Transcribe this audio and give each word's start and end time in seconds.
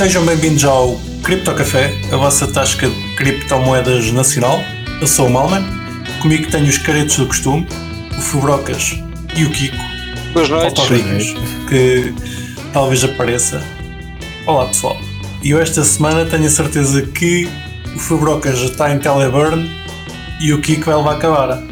Sejam 0.00 0.24
bem-vindos 0.24 0.64
ao 0.64 0.98
Cripto 1.22 1.54
Café, 1.54 1.92
a 2.10 2.16
vossa 2.16 2.46
tasca 2.46 2.88
de 2.88 3.14
criptomoedas 3.16 4.10
nacional. 4.12 4.58
Eu 4.98 5.06
sou 5.06 5.26
o 5.26 5.30
Malman, 5.30 5.62
comigo 6.22 6.50
tenho 6.50 6.64
os 6.64 6.78
caretos 6.78 7.18
do 7.18 7.26
costume, 7.26 7.66
o 8.16 8.20
Fubrocas 8.22 8.98
e 9.36 9.44
o 9.44 9.50
Kiko. 9.50 9.76
Boas 10.32 10.48
noites. 10.48 10.88
Ricos, 10.88 11.34
que 11.68 12.14
talvez 12.72 13.04
apareça. 13.04 13.62
Olá 14.46 14.68
pessoal. 14.68 14.96
E 15.42 15.50
eu 15.50 15.60
esta 15.60 15.84
semana 15.84 16.24
tenho 16.24 16.46
a 16.46 16.50
certeza 16.50 17.02
que 17.02 17.46
o 17.94 17.98
Fubrocas 17.98 18.58
já 18.58 18.66
está 18.68 18.94
em 18.94 18.98
Teleburn 18.98 19.70
e 20.40 20.50
o 20.54 20.62
Kiko 20.62 20.86
vai 20.86 20.96
levar 20.96 21.12
a 21.12 21.16
acabar. 21.16 21.62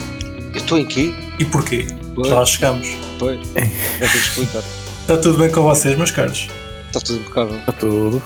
Eu 0.52 0.54
estou 0.54 0.76
em 0.76 0.84
quê? 0.84 1.14
E 1.38 1.46
porquê? 1.46 1.86
Pois. 2.14 2.28
Já 2.28 2.40
lá 2.40 2.44
chegamos. 2.44 2.88
Pois. 3.18 3.40
Vai 3.54 3.70
ter 4.00 4.10
que 4.10 4.18
explicar. 4.18 4.62
Está 5.00 5.16
tudo 5.16 5.38
bem 5.38 5.50
com 5.50 5.62
vocês, 5.62 5.96
meus 5.96 6.10
caros? 6.10 6.46
Está 6.88 7.00
tudo 7.00 7.20
impecável. 7.20 7.58
Está 7.58 7.72
tudo. 7.72 8.22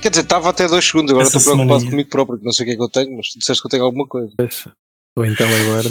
Quer 0.00 0.10
dizer, 0.10 0.22
estava 0.22 0.48
até 0.50 0.66
dois 0.68 0.84
segundos, 0.84 1.10
agora 1.10 1.26
Essa 1.26 1.38
estou 1.38 1.52
preocupado 1.54 1.80
semaninha. 1.80 1.90
comigo 1.90 2.08
próprio, 2.10 2.38
que 2.38 2.44
não 2.44 2.52
sei 2.52 2.64
o 2.64 2.66
que 2.68 2.72
é 2.72 2.76
que 2.76 2.82
eu 2.82 2.88
tenho, 2.88 3.16
mas 3.16 3.28
tu 3.30 3.38
disseste 3.38 3.60
que 3.62 3.66
eu 3.66 3.70
tenho 3.70 3.84
alguma 3.84 4.06
coisa. 4.06 4.32
Pois, 4.36 4.54
estou 4.54 5.24
em 5.26 5.34
teleguarda. 5.34 5.88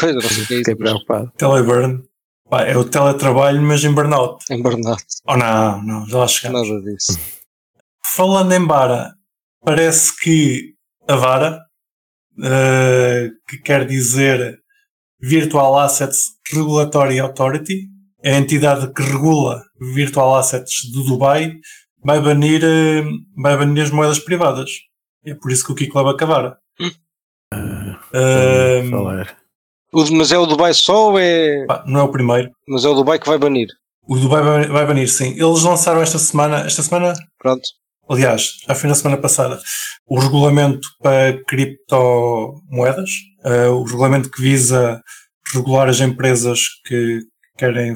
Pois, 0.00 0.14
eu 0.16 0.22
não 0.22 0.28
sei 0.28 0.42
o 0.44 0.46
que 0.46 0.54
é 0.54 0.58
Fiquei 0.58 0.60
isso. 0.60 0.70
mas 0.70 0.78
preocupado. 0.78 1.32
Teleburn. 1.36 2.02
Pá, 2.48 2.62
é 2.62 2.76
o 2.76 2.84
teletrabalho, 2.84 3.60
mas 3.62 3.82
em 3.84 3.92
burnout. 3.92 4.44
Em 4.50 4.62
burnout, 4.62 5.02
Oh 5.26 5.36
não, 5.36 5.82
não, 5.82 6.06
já 6.08 6.18
lá 6.18 6.28
chegamos. 6.28 6.68
nada 6.68 6.80
disso. 6.82 7.18
Falando 8.04 8.52
em 8.52 8.66
Vara, 8.66 9.14
parece 9.64 10.14
que 10.20 10.74
a 11.08 11.16
Vara, 11.16 11.60
eh, 12.42 13.30
que 13.48 13.58
quer 13.58 13.86
dizer 13.86 14.58
Virtual 15.20 15.78
Assets 15.78 16.34
Regulatory 16.52 17.18
Authority, 17.18 17.84
é 17.84 17.93
a 18.24 18.30
entidade 18.30 18.92
que 18.92 19.02
regula 19.02 19.62
Virtual 19.78 20.36
Assets 20.36 20.90
do 20.90 21.04
Dubai, 21.04 21.52
vai 22.02 22.20
banir, 22.20 22.62
eh, 22.64 23.04
vai 23.36 23.56
banir 23.56 23.84
as 23.84 23.90
moedas 23.90 24.18
privadas. 24.18 24.70
É 25.24 25.34
por 25.34 25.52
isso 25.52 25.64
que 25.64 25.72
o 25.72 25.74
Kiko 25.74 25.98
leva 25.98 26.10
a. 26.10 26.56
O, 29.92 30.10
mas 30.12 30.32
é 30.32 30.38
o 30.38 30.46
Dubai 30.46 30.74
só 30.74 31.10
ou 31.10 31.18
é. 31.18 31.66
pá, 31.66 31.84
não 31.86 32.00
é 32.00 32.02
o 32.02 32.10
primeiro. 32.10 32.50
Mas 32.66 32.84
é 32.84 32.88
o 32.88 32.94
Dubai 32.94 33.18
que 33.18 33.28
vai 33.28 33.38
banir? 33.38 33.68
O 34.08 34.16
Dubai 34.16 34.42
vai, 34.42 34.66
vai 34.66 34.86
banir, 34.86 35.08
sim. 35.08 35.30
Eles 35.30 35.62
lançaram 35.62 36.02
esta 36.02 36.18
semana, 36.18 36.60
esta 36.66 36.82
semana 36.82 37.14
Pronto. 37.38 37.62
aliás, 38.08 38.56
já 38.66 38.74
foi 38.74 38.88
na 38.88 38.94
semana 38.94 39.20
passada, 39.20 39.60
o 40.06 40.18
regulamento 40.18 40.86
para 41.00 41.42
criptomoedas, 41.44 43.10
eh, 43.44 43.68
o 43.68 43.82
regulamento 43.84 44.30
que 44.30 44.42
visa 44.42 45.00
regular 45.54 45.88
as 45.88 46.00
empresas 46.00 46.60
que 46.86 47.20
querem 47.56 47.94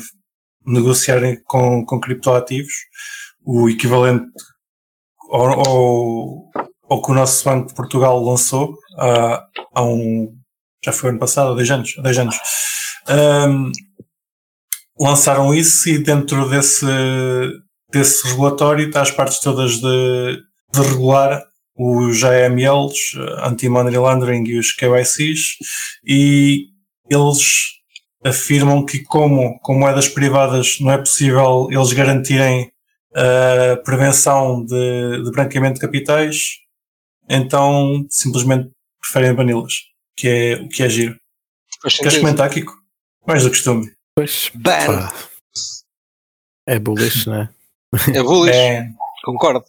negociarem 0.67 1.41
com, 1.45 1.85
com 1.85 2.01
criptoativos, 2.01 2.73
o 3.45 3.69
equivalente 3.69 4.27
ao, 5.31 5.67
ao, 5.67 6.51
ao 6.89 7.03
que 7.03 7.11
o 7.11 7.15
nosso 7.15 7.45
Banco 7.45 7.69
de 7.69 7.75
Portugal 7.75 8.23
lançou 8.23 8.77
há, 8.99 9.47
há 9.75 9.85
um, 9.85 10.35
já 10.85 10.93
foi 10.93 11.11
ano 11.11 11.19
passado, 11.19 11.53
há 11.53 11.57
10 11.57 11.71
anos, 11.71 11.95
há 11.99 12.03
10 12.03 12.19
anos. 12.19 12.37
Ahm, 13.09 13.73
lançaram 14.99 15.55
isso 15.55 15.89
e 15.89 15.99
dentro 15.99 16.49
desse, 16.49 16.87
desse 17.91 18.27
regulatório 18.29 18.89
está 18.89 19.03
as 19.03 19.11
partes 19.11 19.41
todas 19.41 19.81
de, 19.81 20.43
de 20.73 20.81
regular 20.81 21.43
os 21.79 22.25
AMLs, 22.25 22.99
Anti-Money 23.45 23.97
Laundering 23.97 24.45
e 24.49 24.59
os 24.59 24.73
KYCs, 24.73 25.59
e 26.05 26.67
eles 27.09 27.78
afirmam 28.25 28.85
que 28.85 29.01
como 29.05 29.59
com 29.61 29.75
moedas 29.79 30.09
privadas 30.09 30.79
não 30.81 30.91
é 30.93 30.99
possível 30.99 31.69
eles 31.71 31.93
garantirem 31.93 32.71
a 33.15 33.77
prevenção 33.79 34.65
de, 34.65 35.23
de 35.25 35.31
branqueamento 35.31 35.75
de 35.75 35.81
capitais, 35.81 36.59
então 37.29 38.05
simplesmente 38.11 38.71
preferem 39.01 39.35
bani-las, 39.35 39.75
que 40.17 40.29
é 40.29 40.55
o 40.57 40.69
que 40.69 40.83
é 40.83 40.89
giro. 40.89 41.19
Queres 41.81 41.97
sentido. 41.97 42.21
comentar, 42.21 42.51
Kiko? 42.51 42.73
Mais 43.27 43.43
do 43.45 43.51
costume. 43.51 43.91
Pois, 44.17 44.51
Ban! 44.55 45.09
é 46.67 46.79
bullish, 46.79 47.27
não 47.29 47.43
é? 47.43 47.49
É 48.15 48.23
bullish, 48.23 48.57
É, 48.57 48.89
concordo. 49.25 49.65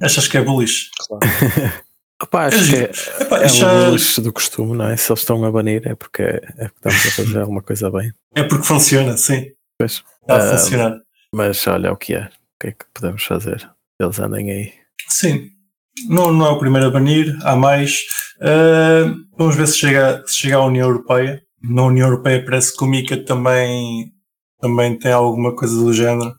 achas 0.00 0.28
que 0.28 0.36
é 0.36 0.42
bullish? 0.42 0.90
Claro. 1.08 1.20
Opa, 2.22 2.46
acho 2.46 2.70
que 2.70 2.76
é, 2.76 2.90
Epá, 3.22 3.38
é 3.42 3.48
já- 3.48 3.90
do 4.22 4.32
costume, 4.32 4.76
não 4.76 4.86
é? 4.88 4.96
Se 4.96 5.10
eles 5.10 5.20
estão 5.20 5.44
a 5.44 5.50
banir 5.50 5.82
é 5.86 5.94
porque, 5.94 6.22
é 6.22 6.68
porque 6.68 6.88
estamos 6.88 7.06
a 7.06 7.10
fazer 7.10 7.38
alguma 7.40 7.62
coisa 7.62 7.90
bem. 7.90 8.12
É 8.34 8.42
porque 8.44 8.64
funciona, 8.66 9.16
sim. 9.16 9.46
Pois, 9.78 10.02
Está 10.22 10.36
a 10.36 10.54
Ah, 10.54 10.58
funcionar. 10.58 10.96
mas 11.34 11.66
olha 11.66 11.92
o 11.92 11.96
que 11.96 12.14
é. 12.14 12.24
O 12.26 12.58
que 12.60 12.66
é 12.68 12.72
que 12.72 12.84
podemos 12.94 13.22
fazer? 13.24 13.68
Eles 14.00 14.18
andem 14.20 14.50
aí. 14.50 14.72
Sim. 15.08 15.50
Não, 16.08 16.32
não 16.32 16.46
é 16.46 16.50
o 16.50 16.58
primeiro 16.58 16.86
a 16.86 16.90
banir, 16.90 17.36
há 17.42 17.56
mais. 17.56 17.98
Ah, 18.40 19.12
vamos 19.36 19.56
ver 19.56 19.66
se 19.68 19.78
chega, 19.78 20.22
se 20.26 20.36
chega 20.36 20.56
à 20.56 20.64
União 20.64 20.88
Europeia. 20.88 21.42
Na 21.62 21.82
União 21.84 22.08
Europeia 22.08 22.44
parece 22.44 22.76
que 22.76 22.84
o 22.84 22.86
MICA 22.86 23.24
também, 23.24 24.12
também 24.60 24.98
tem 24.98 25.12
alguma 25.12 25.54
coisa 25.54 25.74
do 25.74 25.92
género 25.92 26.32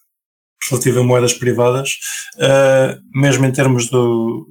relativa 0.69 1.01
a 1.01 1.03
moedas 1.03 1.33
privadas. 1.33 1.97
Ah, 2.39 2.97
mesmo 3.13 3.45
em 3.45 3.51
termos 3.51 3.89
do, 3.89 4.47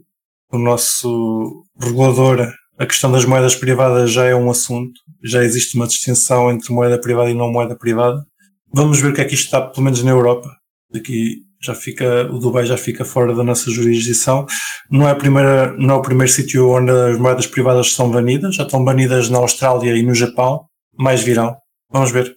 do 0.55 0.59
nosso 0.59 1.65
regulador, 1.81 2.49
a 2.79 2.87
questão 2.87 3.11
das 3.11 3.25
moedas 3.25 3.57
privadas 3.57 4.13
já 4.13 4.25
é 4.25 4.35
um 4.35 4.51
assunto. 4.51 5.01
Já 5.23 5.43
existe 5.43 5.77
uma 5.77 5.87
distinção 5.87 6.51
entre 6.51 6.73
moeda 6.73 7.01
privada 7.01 7.31
e 7.31 7.35
não 7.35 7.51
moeda 7.51 7.77
privada. 7.77 8.25
Vamos 8.73 9.01
ver 9.01 9.09
o 9.11 9.15
que 9.15 9.21
é 9.21 9.25
que 9.25 9.35
isto 9.35 9.47
está, 9.47 9.61
pelo 9.61 9.85
menos 9.85 10.03
na 10.03 10.11
Europa. 10.11 10.49
Daqui 10.93 11.41
já 11.63 11.75
fica, 11.75 12.29
o 12.31 12.39
Dubai 12.39 12.67
já 12.67 12.77
fica 12.77 13.05
fora 13.05 13.35
da 13.35 13.43
nossa 13.43 13.71
jurisdição. 13.71 14.47
Não 14.91 15.09
é, 15.09 15.13
a 15.13 15.15
primeira, 15.15 15.73
não 15.77 15.95
é 15.95 15.99
o 15.99 16.03
primeiro 16.03 16.33
sítio 16.33 16.69
onde 16.71 16.91
as 16.91 17.19
moedas 17.19 17.47
privadas 17.47 17.93
são 17.93 18.11
banidas. 18.11 18.55
Já 18.55 18.65
estão 18.65 18.85
banidas 18.85 19.29
na 19.29 19.39
Austrália 19.39 19.97
e 19.97 20.03
no 20.03 20.15
Japão. 20.15 20.67
Mais 20.97 21.23
virão. 21.23 21.57
Vamos 21.91 22.13
ver. 22.13 22.33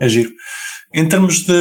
É 0.00 0.08
giro. 0.08 0.30
Em 0.94 1.08
termos 1.08 1.40
de 1.44 1.52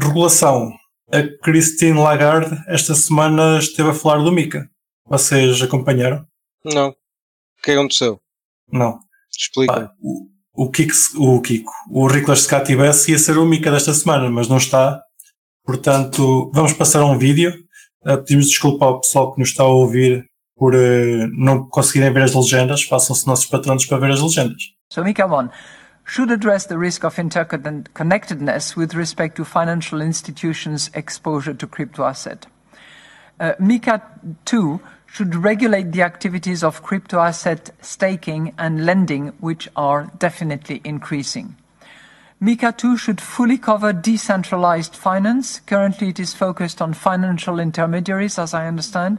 regulação, 0.00 0.70
a 1.12 1.22
Christine 1.42 1.98
Lagarde 1.98 2.56
esta 2.68 2.94
semana 2.94 3.58
esteve 3.58 3.90
a 3.90 3.94
falar 3.94 4.22
do 4.22 4.32
MICA. 4.32 4.68
Vocês 5.10 5.60
acompanharam? 5.60 6.24
Não. 6.64 6.90
O 6.90 6.94
que 7.64 7.72
é 7.72 7.74
que 7.74 7.78
aconteceu? 7.80 8.20
Não. 8.72 9.00
Explica. 9.28 9.72
Pá, 9.72 9.92
o, 10.00 10.28
o, 10.54 10.70
Kiko, 10.70 10.94
o 11.16 11.40
Kiko, 11.42 11.72
o 11.90 12.06
Ricolas 12.06 12.42
se 12.42 12.48
cá 12.48 12.62
tivesse 12.62 13.10
ia 13.10 13.18
ser 13.18 13.36
o 13.36 13.44
Mica 13.44 13.72
desta 13.72 13.92
semana, 13.92 14.30
mas 14.30 14.46
não 14.46 14.58
está. 14.58 15.02
Portanto, 15.64 16.48
vamos 16.54 16.72
passar 16.74 17.00
a 17.00 17.06
um 17.06 17.18
vídeo. 17.18 17.52
Uh, 18.06 18.18
pedimos 18.18 18.46
desculpa 18.46 18.84
ao 18.84 19.00
pessoal 19.00 19.32
que 19.32 19.40
nos 19.40 19.48
está 19.48 19.64
a 19.64 19.66
ouvir 19.66 20.24
por 20.56 20.76
uh, 20.76 21.28
não 21.36 21.68
conseguirem 21.68 22.12
ver 22.12 22.22
as 22.22 22.34
legendas. 22.34 22.84
Façam-se 22.84 23.26
nossos 23.26 23.46
patronos 23.46 23.86
para 23.86 23.98
ver 23.98 24.12
as 24.12 24.20
legendas. 24.20 24.62
So 24.92 25.02
MiCA 25.02 25.26
1 25.26 25.50
should 26.04 26.32
address 26.32 26.66
the 26.66 26.78
risk 26.78 27.04
of 27.04 27.20
interconnectedness 27.20 28.76
with 28.76 28.94
respect 28.94 29.34
to 29.36 29.44
financial 29.44 30.00
institutions' 30.00 30.88
exposure 30.94 31.54
to 31.54 31.66
crypto 31.66 32.04
asset. 32.04 32.46
Uh, 33.40 33.54
MiCA 33.58 34.00
2 34.44 34.80
should 35.12 35.34
regulate 35.34 35.90
the 35.90 36.02
activities 36.02 36.62
of 36.62 36.82
crypto 36.82 37.18
asset 37.18 37.70
staking 37.80 38.54
and 38.56 38.86
lending, 38.86 39.28
which 39.40 39.68
are 39.74 40.10
definitely 40.18 40.80
increasing. 40.84 41.56
MiCA 42.40 42.74
2 42.76 42.96
should 42.96 43.20
fully 43.20 43.58
cover 43.58 43.92
decentralized 43.92 44.94
finance. 44.94 45.60
Currently, 45.66 46.08
it 46.08 46.20
is 46.20 46.32
focused 46.32 46.80
on 46.80 46.94
financial 46.94 47.58
intermediaries, 47.58 48.38
as 48.38 48.54
I 48.54 48.66
understand, 48.66 49.18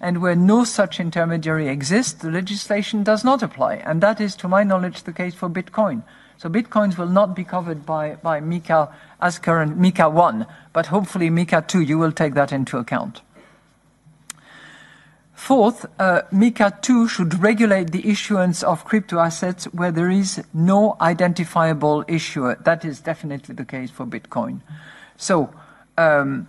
and 0.00 0.20
where 0.20 0.36
no 0.36 0.64
such 0.64 1.00
intermediary 1.00 1.68
exists, 1.68 2.12
the 2.14 2.30
legislation 2.30 3.02
does 3.04 3.24
not 3.24 3.42
apply. 3.42 3.76
And 3.76 4.02
that 4.02 4.20
is, 4.20 4.36
to 4.36 4.48
my 4.48 4.64
knowledge, 4.64 5.04
the 5.04 5.12
case 5.12 5.34
for 5.34 5.48
Bitcoin. 5.48 6.02
So 6.36 6.48
Bitcoins 6.48 6.98
will 6.98 7.08
not 7.08 7.34
be 7.34 7.44
covered 7.44 7.86
by, 7.86 8.16
by 8.16 8.40
MiCA 8.40 8.92
as 9.20 9.38
current 9.38 9.78
MiCA 9.78 10.12
1, 10.12 10.46
but 10.72 10.86
hopefully 10.86 11.30
MiCA 11.30 11.66
2, 11.66 11.80
you 11.80 11.96
will 11.96 12.12
take 12.12 12.34
that 12.34 12.52
into 12.52 12.76
account. 12.76 13.22
Fourth, 15.38 15.86
uh, 16.00 16.22
MiCA 16.32 16.82
2 16.82 17.06
should 17.06 17.40
regulate 17.40 17.92
the 17.92 18.10
issuance 18.10 18.64
of 18.64 18.84
crypto 18.84 19.20
assets 19.20 19.66
where 19.66 19.92
there 19.92 20.10
is 20.10 20.42
no 20.52 20.96
identifiable 21.00 22.04
issuer. 22.08 22.58
That 22.64 22.84
is 22.84 23.00
definitely 23.00 23.54
the 23.54 23.64
case 23.64 23.88
for 23.88 24.04
Bitcoin. 24.04 24.62
So, 25.16 25.54
um, 25.96 26.48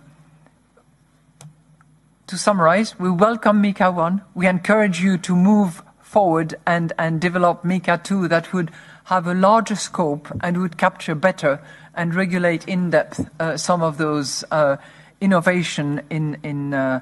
to 2.26 2.36
summarize, 2.36 2.98
we 2.98 3.10
welcome 3.10 3.62
MiCA 3.62 3.94
1. 3.94 4.22
We 4.34 4.48
encourage 4.48 5.00
you 5.00 5.16
to 5.18 5.36
move 5.36 5.82
forward 6.02 6.56
and, 6.66 6.92
and 6.98 7.20
develop 7.20 7.62
MiCA 7.62 8.02
2 8.02 8.26
that 8.26 8.52
would 8.52 8.72
have 9.04 9.28
a 9.28 9.34
larger 9.34 9.76
scope 9.76 10.28
and 10.42 10.60
would 10.60 10.76
capture 10.76 11.14
better 11.14 11.62
and 11.94 12.12
regulate 12.12 12.66
in 12.66 12.90
depth 12.90 13.30
uh, 13.38 13.56
some 13.56 13.82
of 13.82 13.98
those 13.98 14.44
uh, 14.50 14.76
innovation 15.20 16.02
in, 16.10 16.38
in, 16.42 16.74
uh, 16.74 17.00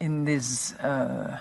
in 0.00 0.24
these 0.24 0.74
uh, 0.80 1.38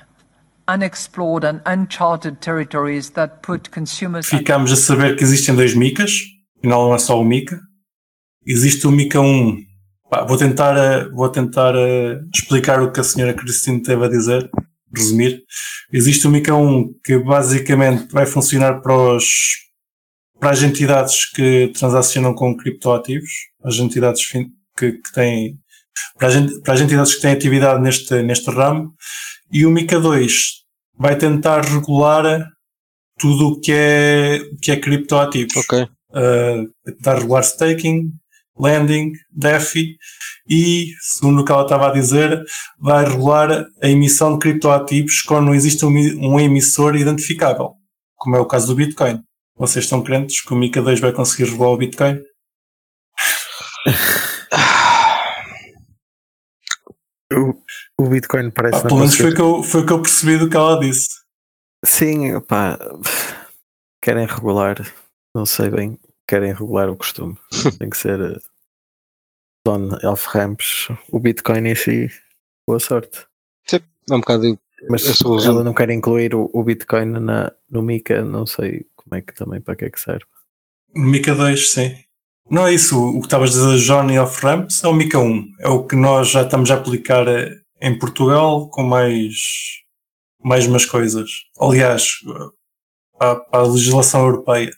unexplored 0.67 1.43
and 1.43 1.61
uncharted 1.65 2.41
territories 2.41 3.11
that 3.11 3.41
put 3.41 3.71
consumers. 3.71 4.27
Ficámos 4.27 4.71
a 4.71 4.75
saber 4.75 5.15
que 5.15 5.23
existem 5.23 5.55
dois 5.55 5.73
Micas, 5.73 6.11
afinal 6.57 6.87
não 6.87 6.95
é 6.95 6.99
só 6.99 7.19
o 7.19 7.23
Mica. 7.23 7.59
Existe 8.45 8.87
o 8.87 8.91
Mica 8.91 9.19
1, 9.19 9.69
Pá, 10.09 10.25
vou 10.25 10.37
tentar, 10.37 10.75
eh, 10.75 11.07
vou 11.09 11.29
tentar 11.29 11.75
eh, 11.75 12.19
explicar 12.33 12.81
o 12.81 12.91
que 12.91 12.99
a 12.99 13.03
senhora 13.03 13.33
Cristina 13.33 13.79
teve 13.81 14.03
a 14.03 14.09
dizer, 14.09 14.49
resumir. 14.95 15.43
Existe 15.93 16.27
o 16.27 16.31
MICA 16.31 16.55
1 16.55 16.95
que 17.03 17.19
basicamente 17.19 18.11
vai 18.11 18.25
funcionar 18.25 18.81
para, 18.81 18.95
os, 18.95 19.25
para 20.39 20.49
as 20.49 20.63
entidades 20.63 21.29
que 21.31 21.71
transacionam 21.77 22.33
com 22.33 22.57
criptoativos, 22.57 23.29
as 23.63 23.75
entidades 23.75 24.25
que, 24.25 24.93
que 24.93 25.13
têm, 25.13 25.59
para 26.17 26.27
as, 26.27 26.35
ent- 26.35 26.61
para 26.63 26.73
as 26.73 26.81
entidades 26.81 27.15
que 27.15 27.21
têm 27.21 27.31
atividade 27.31 27.81
neste, 27.81 28.21
neste 28.23 28.49
ramo, 28.51 28.93
e 29.51 29.65
o 29.65 29.71
MICA 29.71 29.99
2 29.99 30.33
vai 30.97 31.15
tentar 31.17 31.61
regular 31.61 32.45
tudo 33.17 33.47
o 33.49 33.59
que 33.59 33.71
é, 33.73 34.39
que 34.61 34.71
é 34.71 34.77
criptoativos 34.79 35.55
Ok. 35.57 35.81
uh, 35.83 35.87
tentar 36.85 37.15
regular 37.19 37.43
staking, 37.43 38.11
lending, 38.57 39.11
DeFi 39.31 39.95
e, 40.49 40.87
segundo 41.01 41.41
o 41.41 41.45
que 41.45 41.51
ela 41.51 41.63
estava 41.63 41.87
a 41.89 41.93
dizer, 41.93 42.41
vai 42.79 43.05
regular 43.05 43.65
a 43.81 43.87
emissão 43.87 44.33
de 44.33 44.39
criptoativos 44.39 45.21
quando 45.21 45.45
não 45.47 45.55
existe 45.55 45.85
um, 45.85 45.89
um 45.89 46.39
emissor 46.39 46.95
identificável, 46.95 47.73
como 48.15 48.35
é 48.35 48.39
o 48.39 48.45
caso 48.45 48.67
do 48.67 48.75
Bitcoin. 48.75 49.21
Vocês 49.57 49.85
estão 49.85 50.01
crentes 50.03 50.41
que 50.41 50.53
o 50.53 50.57
MiCA 50.57 50.81
2 50.81 50.99
vai 50.99 51.11
conseguir 51.11 51.49
regular 51.51 51.71
o 51.71 51.77
Bitcoin? 51.77 52.19
O, 57.99 58.09
Bitcoin 58.09 58.51
parece 58.51 58.77
Ah, 58.77 58.81
não 58.83 58.87
pelo 58.87 58.99
menos 58.99 59.15
foi 59.15 59.31
o 59.31 59.35
que, 59.35 59.41
eu, 59.41 59.63
foi 59.63 59.81
o 59.81 59.85
que 59.85 59.93
eu 59.93 60.01
percebi 60.01 60.37
do 60.37 60.49
que 60.49 60.55
ela 60.55 60.79
disse. 60.79 61.09
Sim, 61.85 62.39
pá, 62.41 62.77
querem 64.01 64.25
regular, 64.25 64.75
não 65.35 65.45
sei 65.45 65.69
bem, 65.69 65.99
querem 66.27 66.53
regular 66.53 66.89
o 66.89 66.95
costume. 66.95 67.37
Tem 67.79 67.89
que 67.89 67.97
ser 67.97 68.19
eh, 68.19 68.39
on 69.67 69.89
off 70.03 70.27
ramps, 70.29 70.87
o 71.11 71.19
Bitcoin 71.19 71.67
em 71.67 71.75
si, 71.75 72.09
boa 72.67 72.79
sorte. 72.79 73.27
É 74.09 74.15
um 74.15 74.19
bocado. 74.19 74.59
Mas 74.89 75.05
resumo. 75.05 75.41
ela 75.41 75.63
não 75.63 75.73
quer 75.73 75.89
incluir 75.89 76.33
o, 76.33 76.49
o 76.53 76.63
Bitcoin 76.63 77.05
na, 77.19 77.51
no 77.69 77.81
Mica, 77.81 78.23
não 78.23 78.45
sei 78.45 78.85
como 78.95 79.15
é 79.15 79.21
que 79.21 79.33
também 79.33 79.59
para 79.59 79.75
que 79.75 79.85
é 79.85 79.89
que 79.89 79.99
serve. 79.99 80.25
Mica 80.95 81.35
2, 81.35 81.71
sim. 81.71 81.95
Não 82.49 82.65
é 82.65 82.73
isso. 82.73 82.97
O 82.97 83.19
que 83.19 83.27
estavas 83.27 83.55
a 83.55 83.73
dizer, 83.73 83.85
Johnny 83.85 84.17
of 84.17 84.43
Ramps, 84.43 84.83
é 84.83 84.87
o 84.87 84.93
Mica 84.93 85.19
1. 85.19 85.51
É 85.59 85.67
o 85.67 85.83
que 85.83 85.95
nós 85.95 86.29
já 86.29 86.43
estamos 86.43 86.71
a 86.71 86.75
aplicar 86.75 87.27
eh, 87.27 87.59
em 87.81 87.97
Portugal 87.97 88.69
com 88.69 88.83
mais, 88.83 89.33
mais 90.43 90.67
umas 90.67 90.85
coisas. 90.85 91.29
Aliás, 91.59 92.07
para, 93.17 93.35
para 93.35 93.59
a 93.59 93.67
legislação 93.67 94.21
europeia. 94.21 94.71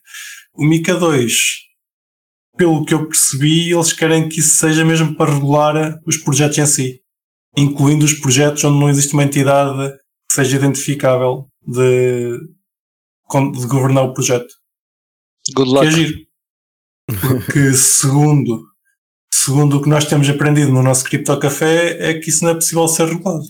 O 0.54 0.66
Mica 0.66 0.96
2, 0.96 1.34
pelo 2.58 2.84
que 2.84 2.94
eu 2.94 3.08
percebi, 3.08 3.72
eles 3.72 3.94
querem 3.94 4.28
que 4.28 4.40
isso 4.40 4.56
seja 4.56 4.84
mesmo 4.84 5.16
para 5.16 5.34
regular 5.34 6.00
os 6.06 6.18
projetos 6.18 6.58
em 6.58 6.66
si. 6.66 7.02
Incluindo 7.58 8.06
os 8.06 8.14
projetos 8.14 8.64
onde 8.64 8.80
não 8.80 8.90
existe 8.90 9.14
uma 9.14 9.24
entidade 9.24 9.92
que 10.30 10.36
seja 10.36 10.58
identificável 10.58 11.48
de, 11.62 12.38
de 12.38 13.68
governar 13.68 14.06
o 14.06 14.14
projeto 14.14 14.54
Good 15.54 15.72
que 15.72 15.78
é 15.78 15.82
luck. 15.82 15.92
giro. 15.92 16.20
Porque 17.20 17.74
segundo, 17.76 18.64
segundo 19.34 19.78
o 19.78 19.82
que 19.82 19.90
nós 19.90 20.06
temos 20.06 20.30
aprendido 20.30 20.72
no 20.72 20.84
nosso 20.84 21.04
Cripto 21.06 21.38
Café 21.40 21.98
é 22.10 22.14
que 22.20 22.30
isso 22.30 22.44
não 22.44 22.52
é 22.52 22.56
possível 22.56 22.88
ser 22.88 23.08
regulado. 23.08 23.46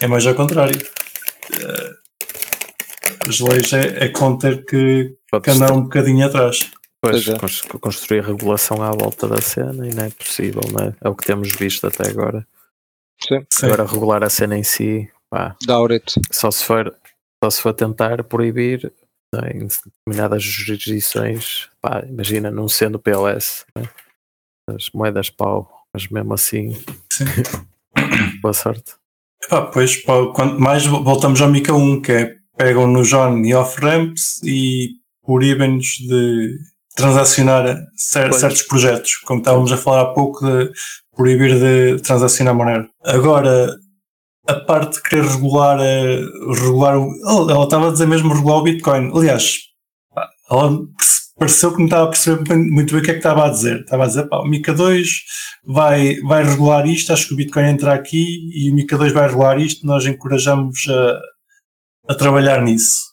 É 0.00 0.06
mais 0.06 0.26
ao 0.26 0.34
contrário. 0.34 0.78
Eh, 1.52 1.92
As 3.28 3.38
leis 3.40 3.72
é, 3.72 4.04
é 4.04 4.08
conter 4.08 4.64
que, 4.64 5.14
que 5.42 5.50
andar 5.50 5.72
um 5.72 5.82
bocadinho 5.82 6.26
atrás. 6.26 6.70
Pois, 7.00 7.26
é. 7.28 7.38
cons- 7.38 7.62
construir 7.80 8.22
regulação 8.24 8.82
à 8.82 8.90
volta 8.90 9.26
da 9.28 9.40
cena 9.40 9.86
e 9.88 9.94
não 9.94 10.04
é 10.04 10.10
possível, 10.10 10.62
não 10.72 10.86
é? 10.86 10.94
É 11.00 11.08
o 11.08 11.14
que 11.14 11.26
temos 11.26 11.50
visto 11.52 11.86
até 11.86 12.08
agora. 12.08 12.46
Sim. 13.22 13.44
Agora 13.62 13.86
regular 13.86 14.22
a 14.24 14.30
cena 14.30 14.56
em 14.58 14.64
si, 14.64 15.08
pá, 15.30 15.54
só 16.30 16.50
se 16.50 16.64
for, 16.64 16.92
só 17.42 17.50
se 17.50 17.60
for 17.62 17.72
tentar 17.72 18.22
proibir 18.24 18.92
é, 19.34 19.56
em 19.56 19.66
determinadas 19.68 20.42
jurisdições, 20.42 21.68
pá, 21.80 22.04
imagina 22.08 22.50
não 22.50 22.68
sendo 22.68 22.98
PLS, 22.98 23.64
não 23.74 23.82
é? 23.84 23.88
As 24.76 24.90
moedas 24.94 25.30
pau, 25.30 25.68
mas 25.92 26.08
mesmo 26.08 26.34
assim, 26.34 26.76
Sim. 27.12 27.24
boa 28.42 28.52
sorte. 28.54 28.92
Epá, 29.44 29.62
pois, 29.62 29.96
quanto 30.02 30.60
mais 30.60 30.86
voltamos 30.86 31.40
ao 31.40 31.48
Mica 31.50 31.74
1, 31.74 32.00
que 32.02 32.12
é 32.12 32.34
pegam 32.56 32.86
no 32.86 33.02
John 33.02 33.38
e 33.44 33.54
off-ramps 33.54 34.40
e 34.44 34.90
proíbem-nos 35.24 35.86
de 36.08 36.58
transacionar 36.94 37.76
cer- 37.96 38.32
certos 38.34 38.62
projetos, 38.62 39.16
como 39.24 39.40
estávamos 39.40 39.72
a 39.72 39.76
falar 39.76 40.02
há 40.02 40.06
pouco, 40.14 40.46
de 40.46 40.70
proibir 41.16 41.58
de 41.58 42.00
transacionar 42.02 42.54
Monero. 42.54 42.88
Agora, 43.04 43.74
a 44.46 44.54
parte 44.54 44.96
de 44.96 45.02
querer 45.02 45.24
regular, 45.24 45.78
eh, 45.80 46.20
regular 46.54 46.98
o, 46.98 47.10
ela 47.50 47.64
estava 47.64 47.88
a 47.88 47.92
dizer 47.92 48.06
mesmo 48.06 48.32
regular 48.32 48.58
o 48.58 48.62
Bitcoin. 48.62 49.10
Aliás, 49.16 49.58
ela 50.50 50.78
pareceu 51.38 51.72
que 51.72 51.78
não 51.78 51.86
estava 51.86 52.04
a 52.04 52.08
perceber 52.08 52.54
muito 52.54 52.92
bem 52.92 53.00
o 53.00 53.04
que 53.04 53.10
é 53.10 53.14
que 53.14 53.18
estava 53.18 53.46
a 53.46 53.50
dizer. 53.50 53.80
Estava 53.80 54.04
a 54.04 54.06
dizer, 54.06 54.28
pá, 54.28 54.38
o 54.38 54.46
Mica 54.46 54.72
2 54.72 55.08
vai, 55.64 56.16
vai 56.20 56.44
regular 56.44 56.86
isto, 56.86 57.12
acho 57.12 57.28
que 57.28 57.34
o 57.34 57.36
Bitcoin 57.36 57.64
entra 57.64 57.94
aqui 57.94 58.50
e 58.52 58.70
o 58.70 58.74
Mica 58.74 58.96
2 58.96 59.12
vai 59.12 59.28
regular 59.28 59.58
isto, 59.58 59.86
nós 59.86 60.04
encorajamos 60.06 60.86
a, 60.88 62.12
a 62.12 62.14
trabalhar 62.14 62.62
nisso. 62.62 63.12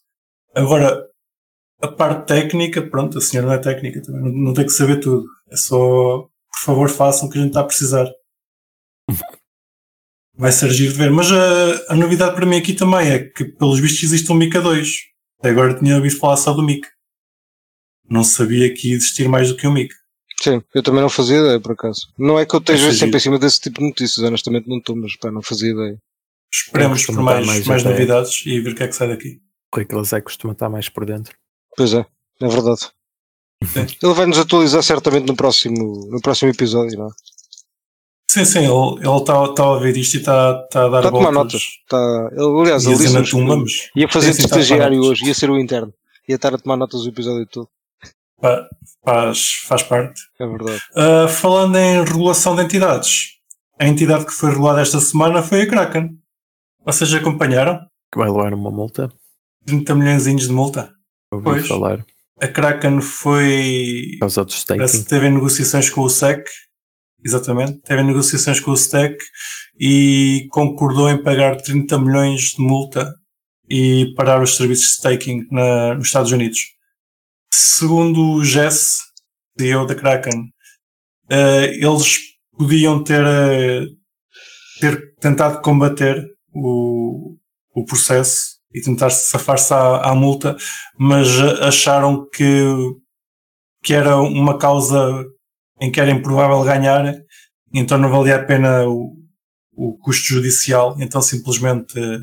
Agora, 0.55 1.05
a 1.81 1.87
parte 1.87 2.27
técnica, 2.27 2.81
pronto, 2.81 3.17
a 3.17 3.21
senhora 3.21 3.47
não 3.47 3.53
é 3.55 3.59
técnica, 3.59 4.01
também 4.01 4.21
não, 4.21 4.31
não 4.31 4.53
tem 4.53 4.65
que 4.65 4.71
saber 4.71 4.99
tudo. 4.99 5.25
É 5.49 5.55
só, 5.55 5.77
por 5.77 6.65
favor, 6.65 6.89
façam 6.89 7.27
o 7.27 7.31
que 7.31 7.37
a 7.37 7.41
gente 7.41 7.51
está 7.51 7.61
a 7.61 7.65
precisar. 7.65 8.07
Vai 10.35 10.51
ser 10.51 10.69
giro 10.71 10.93
de 10.93 10.97
ver. 10.97 11.11
Mas 11.11 11.31
a, 11.31 11.93
a 11.93 11.95
novidade 11.95 12.35
para 12.35 12.45
mim 12.45 12.57
aqui 12.57 12.73
também 12.73 13.09
é 13.09 13.19
que, 13.19 13.45
pelos 13.45 13.79
vistos, 13.79 14.03
existe 14.03 14.31
um 14.31 14.35
Mica 14.35 14.61
2. 14.61 14.89
Até 15.39 15.49
agora 15.49 15.77
tinha 15.77 15.95
ouvido 15.95 16.17
falar 16.17 16.37
só 16.37 16.53
do 16.53 16.63
Mica. 16.63 16.87
Não 18.09 18.23
sabia 18.23 18.73
que 18.73 18.89
ia 18.89 18.95
existir 18.95 19.27
mais 19.27 19.49
do 19.49 19.55
que 19.55 19.67
um 19.67 19.73
Mica. 19.73 19.95
Sim, 20.41 20.61
eu 20.73 20.81
também 20.81 21.01
não 21.01 21.09
fazia 21.09 21.37
ideia, 21.37 21.59
por 21.59 21.73
acaso. 21.73 22.07
Não 22.17 22.39
é 22.39 22.45
que 22.45 22.55
eu 22.55 22.59
esteja 22.59 22.87
Acho 22.87 22.97
sempre 22.97 23.17
em 23.17 23.19
cima 23.19 23.37
desse 23.37 23.59
tipo 23.59 23.79
de 23.79 23.87
notícias, 23.87 24.25
honestamente 24.25 24.69
não 24.69 24.77
estou, 24.77 24.95
mas 24.95 25.15
pá, 25.17 25.29
não 25.29 25.41
fazia 25.41 25.71
ideia. 25.71 25.97
Esperemos 26.51 27.05
por 27.05 27.21
mais, 27.21 27.45
mais 27.45 27.67
mais 27.67 27.83
novidades 27.83 28.41
e 28.45 28.59
ver 28.61 28.71
o 28.71 28.75
que 28.75 28.83
é 28.83 28.87
que 28.87 28.95
sai 28.95 29.09
daqui. 29.09 29.39
O 29.71 29.75
Rui 29.75 29.87
Lazé 29.91 30.21
costuma 30.21 30.53
estar 30.53 30.69
mais 30.69 30.89
por 30.89 31.05
dentro. 31.05 31.35
Pois 31.75 31.93
é, 31.93 32.05
é 32.41 32.47
verdade. 32.47 32.89
Sim. 33.65 33.85
Ele 34.01 34.13
vai 34.13 34.25
nos 34.25 34.39
atualizar 34.39 34.81
certamente 34.81 35.27
no 35.27 35.35
próximo, 35.35 36.07
no 36.09 36.21
próximo 36.21 36.51
episódio, 36.51 36.97
não 36.97 37.07
é? 37.07 37.09
Sim, 38.31 38.45
sim, 38.45 38.59
ele 38.59 39.17
está 39.17 39.53
tá 39.53 39.63
a 39.63 39.71
ouvir 39.71 39.97
isto 39.97 40.13
e 40.13 40.17
está 40.19 40.53
tá 40.67 40.85
a 40.85 40.87
dar 40.87 40.97
Está 40.99 41.09
a 41.09 41.11
tomar 41.11 41.33
voltas. 41.33 41.33
notas. 41.33 41.61
Está, 41.63 42.29
ele, 42.31 42.61
aliás, 42.61 42.83
Ia 42.83 42.89
ele 42.91 42.97
disse 42.99 43.31
tumba, 43.31 43.57
mas 43.57 43.71
ia 43.95 44.07
fazer 44.07 44.33
Sim, 44.33 44.43
de 44.43 44.47
tomar 44.49 44.61
estagiário 44.61 45.01
hoje, 45.01 45.25
ia 45.25 45.33
ser 45.33 45.49
o 45.49 45.59
interno. 45.59 45.91
Ia 46.27 46.35
estar 46.35 46.53
a 46.53 46.57
tomar 46.59 46.77
notas 46.77 47.01
do 47.01 47.09
episódio 47.09 47.47
todo. 47.47 47.67
Fa- 48.41 48.67
faz, 49.03 49.39
faz 49.67 49.83
parte. 49.83 50.19
É 50.39 50.45
verdade. 50.47 50.81
Uh, 50.95 51.27
falando 51.27 51.77
em 51.77 52.03
regulação 52.03 52.55
de 52.55 52.63
entidades, 52.63 53.37
a 53.79 53.87
entidade 53.87 54.25
que 54.25 54.31
foi 54.33 54.49
regulada 54.51 54.81
esta 54.81 54.99
semana 54.99 55.41
foi 55.43 55.61
a 55.63 55.67
Kraken. 55.69 56.09
Vocês 56.85 57.13
acompanharam? 57.13 57.79
Que 58.11 58.17
vai 58.19 58.29
levar 58.29 58.53
uma 58.53 58.71
multa, 58.71 59.11
30 59.65 59.93
milhões 59.95 60.23
de 60.23 60.49
multa. 60.51 60.91
ouvi 61.31 61.43
Pois. 61.43 61.67
falar, 61.67 62.03
A 62.41 62.47
Kraken 62.47 63.01
foi. 63.01 64.11
por 64.13 64.19
causa 64.21 64.43
do 64.45 64.51
Parece 64.51 64.57
staking. 64.97 65.03
que 65.03 65.09
teve 65.09 65.29
negociações 65.29 65.89
com 65.89 66.01
o 66.01 66.09
SEC. 66.09 66.43
Exatamente. 67.23 67.79
Teve 67.81 68.01
negociações 68.01 68.59
com 68.61 68.71
o 68.71 68.77
SEC 68.77 69.17
e 69.79 70.47
concordou 70.51 71.09
em 71.09 71.21
pagar 71.21 71.57
30 71.57 71.97
milhões 71.99 72.53
de 72.57 72.61
multa 72.63 73.13
e 73.69 74.13
parar 74.15 74.41
os 74.41 74.55
serviços 74.55 74.85
de 74.85 74.91
staking 74.93 75.45
na- 75.51 75.95
nos 75.95 76.07
Estados 76.07 76.31
Unidos. 76.31 76.59
Segundo 77.51 78.35
o 78.35 78.43
Jess, 78.43 78.97
CEO 79.57 79.85
da 79.85 79.95
Kraken, 79.95 80.49
eh, 81.29 81.75
eles 81.75 82.17
podiam 82.57 83.03
ter, 83.03 83.23
eh, 83.25 83.85
ter 84.79 85.15
tentado 85.19 85.61
combater 85.61 86.25
o, 86.53 87.35
o 87.73 87.85
processo 87.85 88.59
e 88.73 88.81
tentar 88.81 89.09
safar-se 89.09 89.73
à, 89.73 90.09
à 90.09 90.15
multa, 90.15 90.55
mas 90.97 91.27
acharam 91.61 92.27
que, 92.29 92.63
que 93.83 93.93
era 93.93 94.17
uma 94.17 94.57
causa 94.57 95.25
em 95.81 95.91
que 95.91 95.99
era 95.99 96.11
improvável 96.11 96.61
ganhar, 96.63 97.15
então 97.73 97.97
não 97.97 98.09
valia 98.09 98.35
a 98.35 98.43
pena 98.43 98.85
o, 98.87 99.15
o 99.73 99.97
custo 99.97 100.27
judicial, 100.27 100.95
então 100.99 101.21
simplesmente 101.21 101.97
eh, 101.97 102.19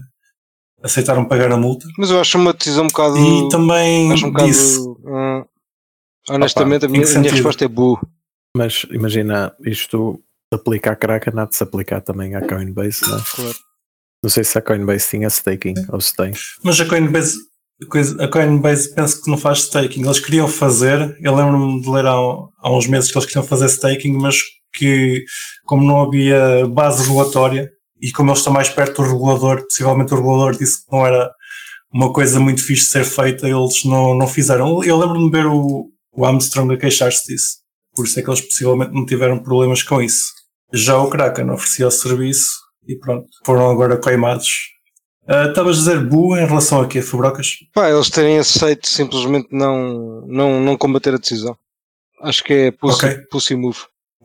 aceitaram 0.83 1.25
pagar 1.25 1.51
a 1.53 1.57
multa. 1.57 1.87
Mas 1.99 2.11
eu 2.11 2.21
acho 2.21 2.37
uma 2.37 2.53
decisão 2.53 2.85
um 2.85 2.89
bocado. 2.89 3.17
E 3.17 3.49
também 3.49 4.13
um 4.13 4.33
disse, 4.45 4.79
hum, 5.07 5.45
honestamente, 6.29 6.85
Opa, 6.85 6.95
a, 6.95 6.99
minha, 6.99 7.07
a 7.07 7.19
minha 7.19 7.33
resposta 7.33 7.65
é 7.65 7.69
burro. 7.69 8.07
Mas 8.57 8.87
imagina, 8.91 9.55
isto 9.65 10.21
se 10.53 10.59
aplica 10.59 10.93
à 10.93 10.97
Kraken, 10.97 11.35
há 11.39 11.45
de 11.45 11.57
se 11.57 11.63
aplicar 11.63 12.01
também 12.01 12.35
à 12.35 12.47
Coinbase, 12.47 13.03
não 13.03 13.19
é? 13.19 13.23
Claro. 13.35 13.57
Não 14.23 14.31
sei 14.31 14.45
se 14.45 14.59
a 14.59 14.63
Coinbase 14.63 15.09
tinha 15.09 15.29
staking 15.29 15.75
ou 15.91 16.01
se 16.01 16.15
tem. 16.15 16.33
mas 16.65 16.81
a 16.81 16.87
Coinbase, 16.87 17.37
a 18.19 18.25
a 18.25 18.29
Coinbase 18.29 18.95
penso 18.95 19.23
que 19.23 19.31
não 19.31 19.37
faz 19.37 19.59
staking. 19.61 20.05
Eles 20.05 20.21
queriam 20.21 20.49
fazer, 20.49 21.17
eu 21.21 21.35
lembro-me 21.35 21.81
de 21.81 21.89
ler 21.89 22.07
há, 22.07 22.13
há 22.13 22.77
uns 22.77 22.87
meses 22.87 23.11
que 23.11 23.19
eles 23.19 23.27
queriam 23.27 23.47
fazer 23.47 23.67
staking, 23.67 24.13
mas 24.15 24.37
que, 24.73 25.25
como 25.65 25.87
não 25.87 26.03
havia 26.03 26.67
base 26.67 27.03
regulatória, 27.03 27.71
e 28.01 28.11
como 28.13 28.31
eles 28.31 28.41
estão 28.41 28.53
mais 28.53 28.69
perto 28.69 29.03
do 29.03 29.09
regulador, 29.09 29.63
possivelmente 29.63 30.13
o 30.13 30.17
regulador 30.17 30.57
disse 30.57 30.85
que 30.85 30.93
não 30.93 31.07
era 31.07 31.31
uma 31.93 32.13
coisa 32.13 32.39
muito 32.41 32.63
fixe 32.65 32.85
de 32.87 32.91
ser 32.93 33.05
feita, 33.05 33.49
eles 33.49 33.85
não, 33.85 34.15
não 34.15 34.27
fizeram. 34.27 34.83
Eu 34.85 34.99
lembro-me 34.99 35.31
de 35.31 35.37
ver 35.37 35.47
o, 35.47 35.91
o 36.13 36.25
Armstrong 36.25 36.75
a 36.75 36.79
queixar-se 36.79 37.27
disso. 37.27 37.59
Por 37.95 38.05
isso 38.07 38.19
é 38.19 38.23
que 38.23 38.29
eles 38.29 38.41
possivelmente 38.43 38.93
não 38.93 39.07
tiveram 39.07 39.39
problemas 39.43 39.83
com 39.83 40.03
isso. 40.03 40.33
Já 40.73 40.99
o 40.99 41.09
Kraken 41.09 41.51
oferecia 41.51 41.87
o 41.89 41.91
serviço 41.91 42.49
e 42.87 42.97
pronto, 42.99 43.27
foram 43.45 43.71
agora 43.71 43.99
queimados. 43.99 44.49
Ah, 45.29 45.47
Estavas 45.49 45.77
a 45.77 45.81
dizer 45.81 46.05
bu 46.09 46.37
em 46.37 46.47
relação 46.47 46.81
a 46.83 46.87
quê, 46.87 47.01
Fabrocas? 47.03 47.49
Pá, 47.75 47.91
eles 47.91 48.11
terem 48.11 48.39
aceito 48.39 48.89
simplesmente 48.89 49.49
não, 49.51 50.25
não, 50.27 50.61
não 50.61 50.77
combater 50.77 51.15
a 51.15 51.19
decisão. 51.19 51.57
Acho 52.23 52.45
que 52.45 52.53
é 52.53 52.71
pussy, 52.71 53.07
Ok. 53.07 53.19
pussy 53.31 53.55
move. 53.57 53.79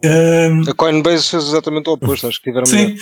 Ahm, 0.04 0.64
A 0.70 0.74
Coinbase 0.74 1.30
fez 1.30 1.44
exatamente 1.44 1.90
o 1.90 1.94
oposto. 1.94 2.28
Acho 2.28 2.38
que 2.40 2.46
tiveram 2.50 2.66
sim, 2.66 2.76
melhor. 2.88 2.98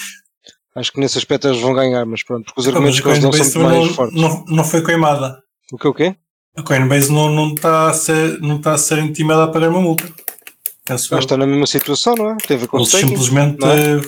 Acho 0.76 0.92
que 0.92 1.00
nesse 1.00 1.18
aspecto 1.18 1.48
eles 1.48 1.60
vão 1.62 1.74
ganhar, 1.74 2.06
mas 2.06 2.24
pronto, 2.24 2.46
porque 2.46 2.62
os 2.62 2.68
Ah, 2.68 2.70
argumentos 2.70 3.00
que 3.00 3.08
eles 3.08 3.20
dão 3.20 3.32
Coinbase 3.32 3.52
são 3.52 3.62
muito 3.62 3.72
também 3.72 3.80
mais 3.80 3.88
não, 3.90 3.96
fortes. 3.96 4.22
não, 4.48 4.56
não 4.58 4.64
foi 4.64 4.84
queimada. 4.84 5.44
O 5.72 5.78
que 5.78 5.88
o 5.88 5.94
quê? 5.94 6.16
A 6.58 6.62
Coinbase 6.64 7.12
não, 7.12 7.30
não 7.30 7.54
está 7.54 7.90
a 7.90 7.94
ser, 7.94 8.40
não 8.42 8.58
está 8.58 8.74
a 8.74 8.78
ser 8.78 9.00
intimada 9.00 9.44
a 9.46 9.48
pagar 9.48 9.70
uma 9.70 9.82
multa. 9.82 10.04
Penso 10.86 11.14
eu. 11.14 11.20
está 11.20 11.38
na 11.38 11.46
mesma 11.46 11.68
situação, 11.68 12.16
não 12.16 12.32
é? 12.32 12.38
Ver 12.48 12.68
com 12.68 12.78
Eles 12.78 12.90
staking. 12.90 13.08
simplesmente. 13.10 13.60
não 13.60 13.70
é? 13.72 13.98
eh, 13.98 14.02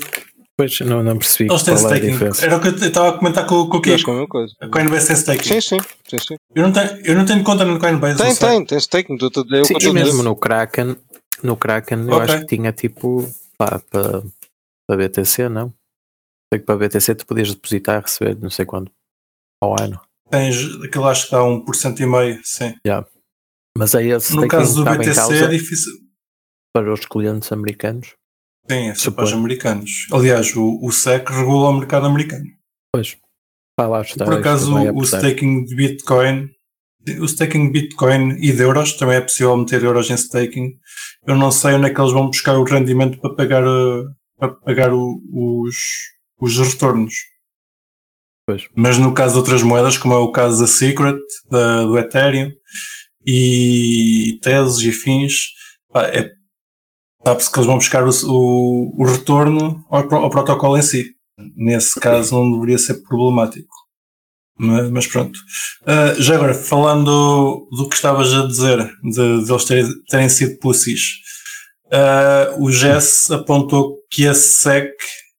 Pois 0.57 0.79
não, 0.81 1.01
não 1.01 1.17
percebi 1.17 1.49
Eles 1.49 1.63
têm 1.63 1.73
é 1.73 1.77
staking. 1.77 2.11
diferença. 2.11 2.45
Era 2.45 2.57
o 2.57 2.61
que 2.61 2.67
eu 2.67 2.75
estava 2.75 3.09
a 3.09 3.13
comentar 3.13 3.45
com, 3.47 3.67
com 3.67 3.77
o 3.77 3.79
é 3.79 3.83
Kiko. 3.97 4.11
a 4.11 4.27
coisa. 4.27 4.53
A 4.61 4.67
Coinbase 4.67 5.07
tem 5.07 5.15
staking. 5.15 5.49
Sim, 5.49 5.61
sim, 5.61 5.77
sim, 6.07 6.17
sim. 6.19 6.35
Eu, 6.55 6.63
não 6.63 6.71
tenho, 6.71 7.01
eu 7.05 7.15
não 7.15 7.25
tenho 7.25 7.43
conta 7.43 7.65
no 7.65 7.79
Coinbase. 7.79 8.17
Tem, 8.17 8.27
não 8.27 8.35
tem, 8.35 8.65
tem 8.65 8.77
staking. 8.77 9.17
tu- 9.17 9.27
É 9.55 9.63
Sim, 9.63 9.73
eu 9.73 9.77
e 9.77 9.79
dizer. 9.79 9.93
mesmo 9.93 10.23
no 10.23 10.35
Kraken, 10.35 10.95
no 11.43 11.55
Kraken 11.57 11.99
eu 12.07 12.13
Ok. 12.15 12.19
acho 12.35 12.39
que 12.45 12.55
tinha 12.55 12.71
tipo 12.71 13.27
pá, 13.57 13.79
para, 13.89 14.23
para 14.87 14.97
BTC, 14.97 15.49
não? 15.49 15.73
Sei 16.53 16.59
que 16.59 16.65
para 16.65 16.77
BTC 16.77 17.15
tu 17.15 17.25
podias 17.25 17.53
depositar 17.53 17.99
e 17.99 18.03
receber 18.03 18.37
não 18.39 18.49
sei 18.49 18.65
quando 18.65 18.91
ao 19.61 19.79
ano. 19.79 19.99
Tens 20.29 20.57
aquilo 20.83 21.07
acho 21.07 21.25
que 21.25 21.31
dá 21.31 21.39
1% 21.41 21.99
e 21.99 22.05
meio, 22.05 22.39
sim. 22.43 22.75
Mas 23.77 23.95
aí 23.95 24.09
esse 24.11 24.35
No 24.35 24.43
staking 24.45 24.47
caso 24.49 24.83
do 24.83 24.89
BTC 24.97 25.43
é 25.43 25.47
difícil. 25.47 25.93
para 26.73 26.91
os 26.93 27.05
clientes 27.05 27.51
americanos. 27.51 28.15
Sim, 28.69 28.89
é 28.89 28.95
só 28.95 29.11
para 29.11 29.23
os 29.25 29.33
americanos. 29.33 30.07
Aliás, 30.11 30.55
o, 30.55 30.79
o 30.83 30.91
SEC 30.91 31.27
regula 31.29 31.69
o 31.69 31.73
mercado 31.79 32.05
americano. 32.05 32.45
Pois, 32.93 33.17
pá, 33.77 33.87
lá 33.87 34.01
está. 34.01 34.23
Por 34.25 34.35
acaso, 34.35 34.71
vai 34.73 34.89
o, 34.89 35.03
staking 35.03 35.63
de 35.65 35.75
Bitcoin, 35.75 36.49
o 37.19 37.25
staking 37.25 37.71
de 37.71 37.81
Bitcoin 37.81 38.31
e 38.39 38.51
de 38.51 38.61
euros, 38.61 38.93
também 38.93 39.15
é 39.17 39.21
possível 39.21 39.55
meter 39.57 39.83
euros 39.83 40.09
em 40.09 40.13
staking. 40.15 40.77
Eu 41.25 41.35
não 41.35 41.49
sei 41.51 41.73
onde 41.73 41.87
é 41.87 41.93
que 41.93 41.99
eles 41.99 42.11
vão 42.13 42.27
buscar 42.27 42.57
o 42.57 42.63
rendimento 42.63 43.19
para 43.19 43.33
pagar, 43.35 43.63
eh, 43.63 44.03
para 44.37 44.49
pagar 44.55 44.93
o- 44.93 45.21
os, 45.33 45.75
os 46.41 46.57
retornos. 46.57 47.13
Pois. 48.45 48.67
Mas 48.75 48.97
no 48.97 49.13
caso 49.13 49.33
de 49.33 49.39
outras 49.39 49.63
moedas, 49.63 49.97
como 49.97 50.13
é 50.13 50.17
o 50.17 50.31
caso 50.31 50.59
da 50.61 50.67
Secret, 50.67 51.19
da, 51.49 51.83
do 51.83 51.97
Ethereum 51.97 52.51
e 53.25 54.39
teses 54.41 54.81
e 54.81 54.91
fins, 54.91 55.33
pá, 55.93 56.07
é, 56.07 56.31
sabe-se 57.25 57.51
que 57.51 57.59
eles 57.59 57.67
vão 57.67 57.77
buscar 57.77 58.03
o, 58.03 58.09
o, 58.09 59.01
o 59.01 59.05
retorno 59.05 59.85
ao, 59.89 60.13
ao 60.15 60.29
protocolo 60.29 60.77
em 60.77 60.81
si. 60.81 61.11
Nesse 61.55 61.99
caso 61.99 62.35
não 62.35 62.51
deveria 62.51 62.77
ser 62.77 63.01
problemático. 63.03 63.81
Mas, 64.57 64.91
mas 64.91 65.07
pronto. 65.07 65.39
Ah, 65.85 66.13
já 66.19 66.35
agora, 66.35 66.53
falando 66.53 67.67
do 67.71 67.89
que 67.89 67.95
estavas 67.95 68.31
a 68.33 68.45
dizer, 68.45 68.77
de, 69.03 69.45
de 69.45 69.51
eles 69.51 69.65
terem, 69.65 69.89
terem 70.07 70.29
sido 70.29 70.59
pussies, 70.59 71.01
ah, 71.91 72.55
o 72.59 72.71
Jess 72.71 73.31
apontou 73.31 73.97
que 74.11 74.27
a 74.27 74.33
SEC 74.33 74.91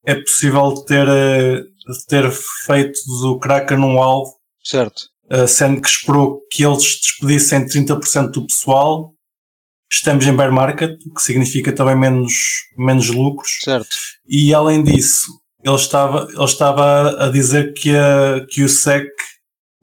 é 0.04 0.14
possível 0.16 0.74
ter, 0.86 1.06
eh, 1.08 1.62
ter 2.08 2.30
feito 2.66 2.98
do 3.20 3.38
Kraken 3.38 3.78
um 3.78 4.02
alvo 4.02 4.32
Certo. 4.64 5.10
Uh, 5.30 5.48
sendo 5.48 5.80
que 5.80 5.88
esperou 5.88 6.40
que 6.50 6.64
eles 6.64 6.82
despedissem 7.00 7.66
30% 7.66 8.30
do 8.32 8.46
pessoal. 8.46 9.12
Estamos 9.90 10.26
em 10.26 10.36
bear 10.36 10.52
market, 10.52 10.98
o 11.06 11.14
que 11.14 11.22
significa 11.22 11.72
também 11.72 11.96
menos, 11.96 12.32
menos 12.76 13.08
lucros. 13.08 13.58
Certo. 13.62 13.88
E 14.28 14.52
além 14.54 14.84
disso, 14.84 15.26
ele 15.64 15.74
estava, 15.74 16.28
ele 16.30 16.44
estava 16.44 17.24
a 17.26 17.30
dizer 17.30 17.72
que, 17.72 17.90
a, 17.96 18.44
que 18.48 18.62
o 18.62 18.68
SEC 18.68 19.08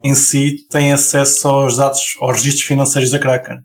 em 0.02 0.14
si 0.14 0.66
tem 0.70 0.92
acesso 0.92 1.46
aos 1.48 1.76
dados, 1.76 2.00
aos 2.20 2.36
registros 2.38 2.66
financeiros 2.66 3.10
da 3.10 3.18
Kraken. 3.18 3.58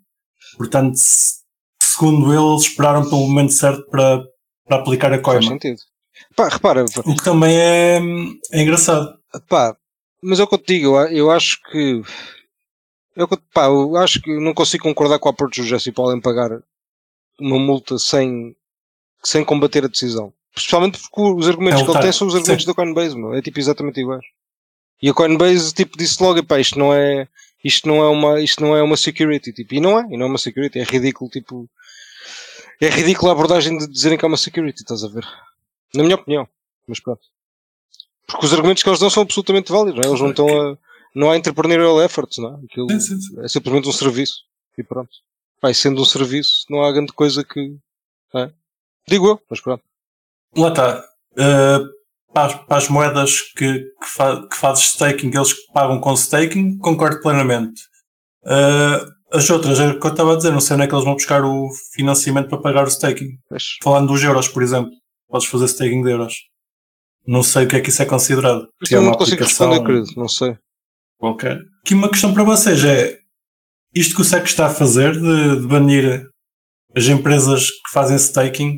Portanto, 0.57 0.95
se- 0.97 1.35
segundo 1.81 2.33
ele, 2.33 2.43
eles 2.51 2.63
esperaram 2.63 3.03
pelo 3.09 3.27
momento 3.27 3.53
certo 3.53 3.85
para, 3.89 4.21
para 4.67 4.77
aplicar 4.77 5.07
a 5.13 5.21
Faz 5.21 5.23
coima. 5.23 5.51
sentido. 5.53 5.79
Pá, 6.35 6.49
repara, 6.49 6.83
O 6.83 7.15
que 7.15 7.23
também 7.23 7.57
é, 7.57 7.99
é 8.51 8.61
engraçado. 8.61 9.17
pá, 9.47 9.75
mas 10.21 10.39
é 10.39 10.43
o 10.43 10.47
que 10.47 10.55
eu 10.55 10.59
te 10.59 10.73
digo, 10.73 10.99
eu 11.07 11.31
acho 11.31 11.59
que. 11.71 12.01
Eu, 13.15 13.27
pá, 13.53 13.65
eu 13.65 13.95
acho 13.95 14.21
que 14.21 14.37
não 14.39 14.53
consigo 14.53 14.83
concordar 14.83 15.19
com 15.19 15.29
a 15.29 15.31
approach 15.31 15.61
do 15.61 15.67
Jesse 15.67 15.91
Paulo 15.91 16.13
em 16.15 16.19
pagar 16.19 16.49
uma 17.39 17.57
multa 17.57 17.97
sem, 17.97 18.55
sem 19.23 19.43
combater 19.45 19.85
a 19.85 19.87
decisão. 19.87 20.33
Especialmente 20.55 20.99
porque 20.99 21.21
os 21.21 21.47
argumentos 21.47 21.81
É 21.81 21.83
que 21.85 21.91
ele 21.91 21.99
tem 21.99 22.11
são 22.11 22.27
os 22.27 22.35
argumentos 22.35 22.63
sim. 22.63 22.69
da 22.69 22.73
Coinbase, 22.73 23.15
meu. 23.17 23.33
é 23.33 23.41
tipo 23.41 23.59
exatamente 23.59 23.99
iguais. 23.99 24.25
E 25.01 25.09
a 25.09 25.13
Coinbase 25.13 25.73
tipo, 25.73 25.97
disse 25.97 26.21
logo, 26.21 26.43
pá, 26.45 26.59
isto 26.59 26.77
não 26.79 26.93
é. 26.93 27.27
Isto 27.63 27.87
não 27.87 28.03
é 28.03 28.07
uma, 28.07 28.39
isto 28.41 28.61
não 28.63 28.75
é 28.75 28.83
uma 28.83 28.95
security, 28.95 29.51
tipo, 29.51 29.73
e 29.73 29.79
não 29.79 29.99
é, 29.99 30.05
e 30.11 30.17
não 30.17 30.27
é 30.27 30.29
uma 30.29 30.37
security, 30.37 30.77
é 30.77 30.83
ridículo, 30.83 31.31
tipo, 31.31 31.67
é 32.79 32.89
ridículo 32.89 33.29
a 33.29 33.33
abordagem 33.33 33.75
de 33.75 33.87
dizerem 33.87 34.19
que 34.19 34.23
é 34.23 34.27
uma 34.27 34.37
security, 34.37 34.83
estás 34.83 35.03
a 35.03 35.07
ver? 35.07 35.25
Na 35.93 36.03
minha 36.03 36.15
opinião, 36.15 36.47
mas 36.87 36.99
pronto. 36.99 37.21
Porque 38.27 38.45
os 38.45 38.53
argumentos 38.53 38.83
que 38.83 38.89
eles 38.89 38.99
dão 38.99 39.09
são 39.09 39.23
absolutamente 39.23 39.71
válidos, 39.71 39.95
não 39.95 40.03
é? 40.03 40.07
Eles 40.07 40.21
não 40.21 40.29
estão 40.29 40.47
a. 40.47 40.77
Não 41.13 41.31
há 41.31 41.37
entrepreneurial 41.37 42.01
efforts, 42.01 42.37
não 42.39 42.55
é? 42.55 42.65
Aquilo 42.65 42.87
é 42.91 43.47
simplesmente 43.47 43.87
um 43.87 43.93
serviço. 43.93 44.43
E 44.77 44.83
pronto. 44.83 45.11
Vai 45.61 45.73
sendo 45.73 46.01
um 46.01 46.05
serviço, 46.05 46.65
não 46.69 46.83
há 46.83 46.91
grande 46.91 47.13
coisa 47.13 47.43
que. 47.43 47.77
é? 48.35 48.51
Digo 49.07 49.27
eu, 49.27 49.41
mas 49.49 49.61
pronto. 49.61 49.83
Lá 50.57 50.69
está. 50.69 51.05
Uh, 51.33 51.89
para, 52.33 52.47
as, 52.47 52.55
para 52.65 52.77
as 52.77 52.89
moedas 52.89 53.41
que, 53.55 53.79
que, 53.79 54.07
fa, 54.07 54.45
que 54.47 54.57
fazes 54.57 54.85
staking, 54.85 55.31
eles 55.33 55.53
que 55.53 55.71
pagam 55.71 55.99
com 56.01 56.13
staking, 56.13 56.77
concordo 56.79 57.21
plenamente. 57.21 57.83
Uh, 58.43 59.15
as 59.31 59.49
outras, 59.49 59.79
é 59.79 59.87
o 59.87 59.99
que 59.99 60.05
eu 60.05 60.11
estava 60.11 60.33
a 60.33 60.35
dizer, 60.35 60.51
não 60.51 60.59
sei 60.59 60.75
onde 60.75 60.83
é 60.85 60.87
que 60.87 60.93
eles 60.93 61.05
vão 61.05 61.13
buscar 61.13 61.43
o 61.43 61.69
financiamento 61.93 62.49
para 62.49 62.61
pagar 62.61 62.83
o 62.83 62.89
staking. 62.89 63.37
Mas, 63.49 63.77
Falando 63.81 64.07
dos 64.07 64.23
euros, 64.23 64.47
por 64.47 64.61
exemplo, 64.61 64.91
podes 65.35 65.47
fazer 65.47 65.65
staking 65.65 66.01
de 66.01 66.11
euros. 66.11 66.33
Não 67.27 67.43
sei 67.43 67.65
o 67.65 67.67
que 67.67 67.75
é 67.75 67.81
que 67.81 67.89
isso 67.89 68.01
é 68.01 68.05
considerado. 68.05 68.67
Se 68.83 68.95
é 68.95 68.99
uma 68.99 69.11
não 69.11 69.17
consigo 69.17 69.35
aplicação 69.43 69.69
responder, 69.69 69.93
querido, 69.93 70.19
não 70.19 70.29
sei. 70.29 70.57
qualquer. 71.17 71.59
Aqui 71.83 71.93
uma 71.93 72.09
questão 72.09 72.33
para 72.33 72.43
vocês 72.43 72.83
é 72.85 73.17
isto 73.93 74.15
que 74.15 74.21
o 74.21 74.25
SEC 74.25 74.45
está 74.45 74.67
a 74.67 74.73
fazer 74.73 75.13
de, 75.13 75.61
de 75.61 75.67
banir 75.67 76.25
as 76.95 77.05
empresas 77.07 77.69
que 77.69 77.91
fazem 77.91 78.15
staking 78.15 78.77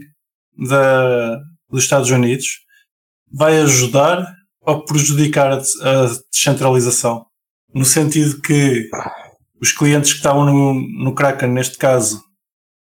da, 0.67 1.37
dos 1.69 1.83
Estados 1.83 2.09
Unidos 2.09 2.47
vai 3.31 3.59
ajudar 3.59 4.25
ou 4.61 4.83
prejudicar 4.83 5.51
a, 5.51 5.57
a 5.57 6.17
descentralização? 6.31 7.25
No 7.73 7.85
sentido 7.85 8.41
que 8.41 8.89
os 9.61 9.71
clientes 9.71 10.11
que 10.11 10.17
estavam 10.17 10.45
no, 10.45 10.73
no 11.03 11.13
Kraken, 11.13 11.49
neste 11.49 11.77
caso, 11.77 12.23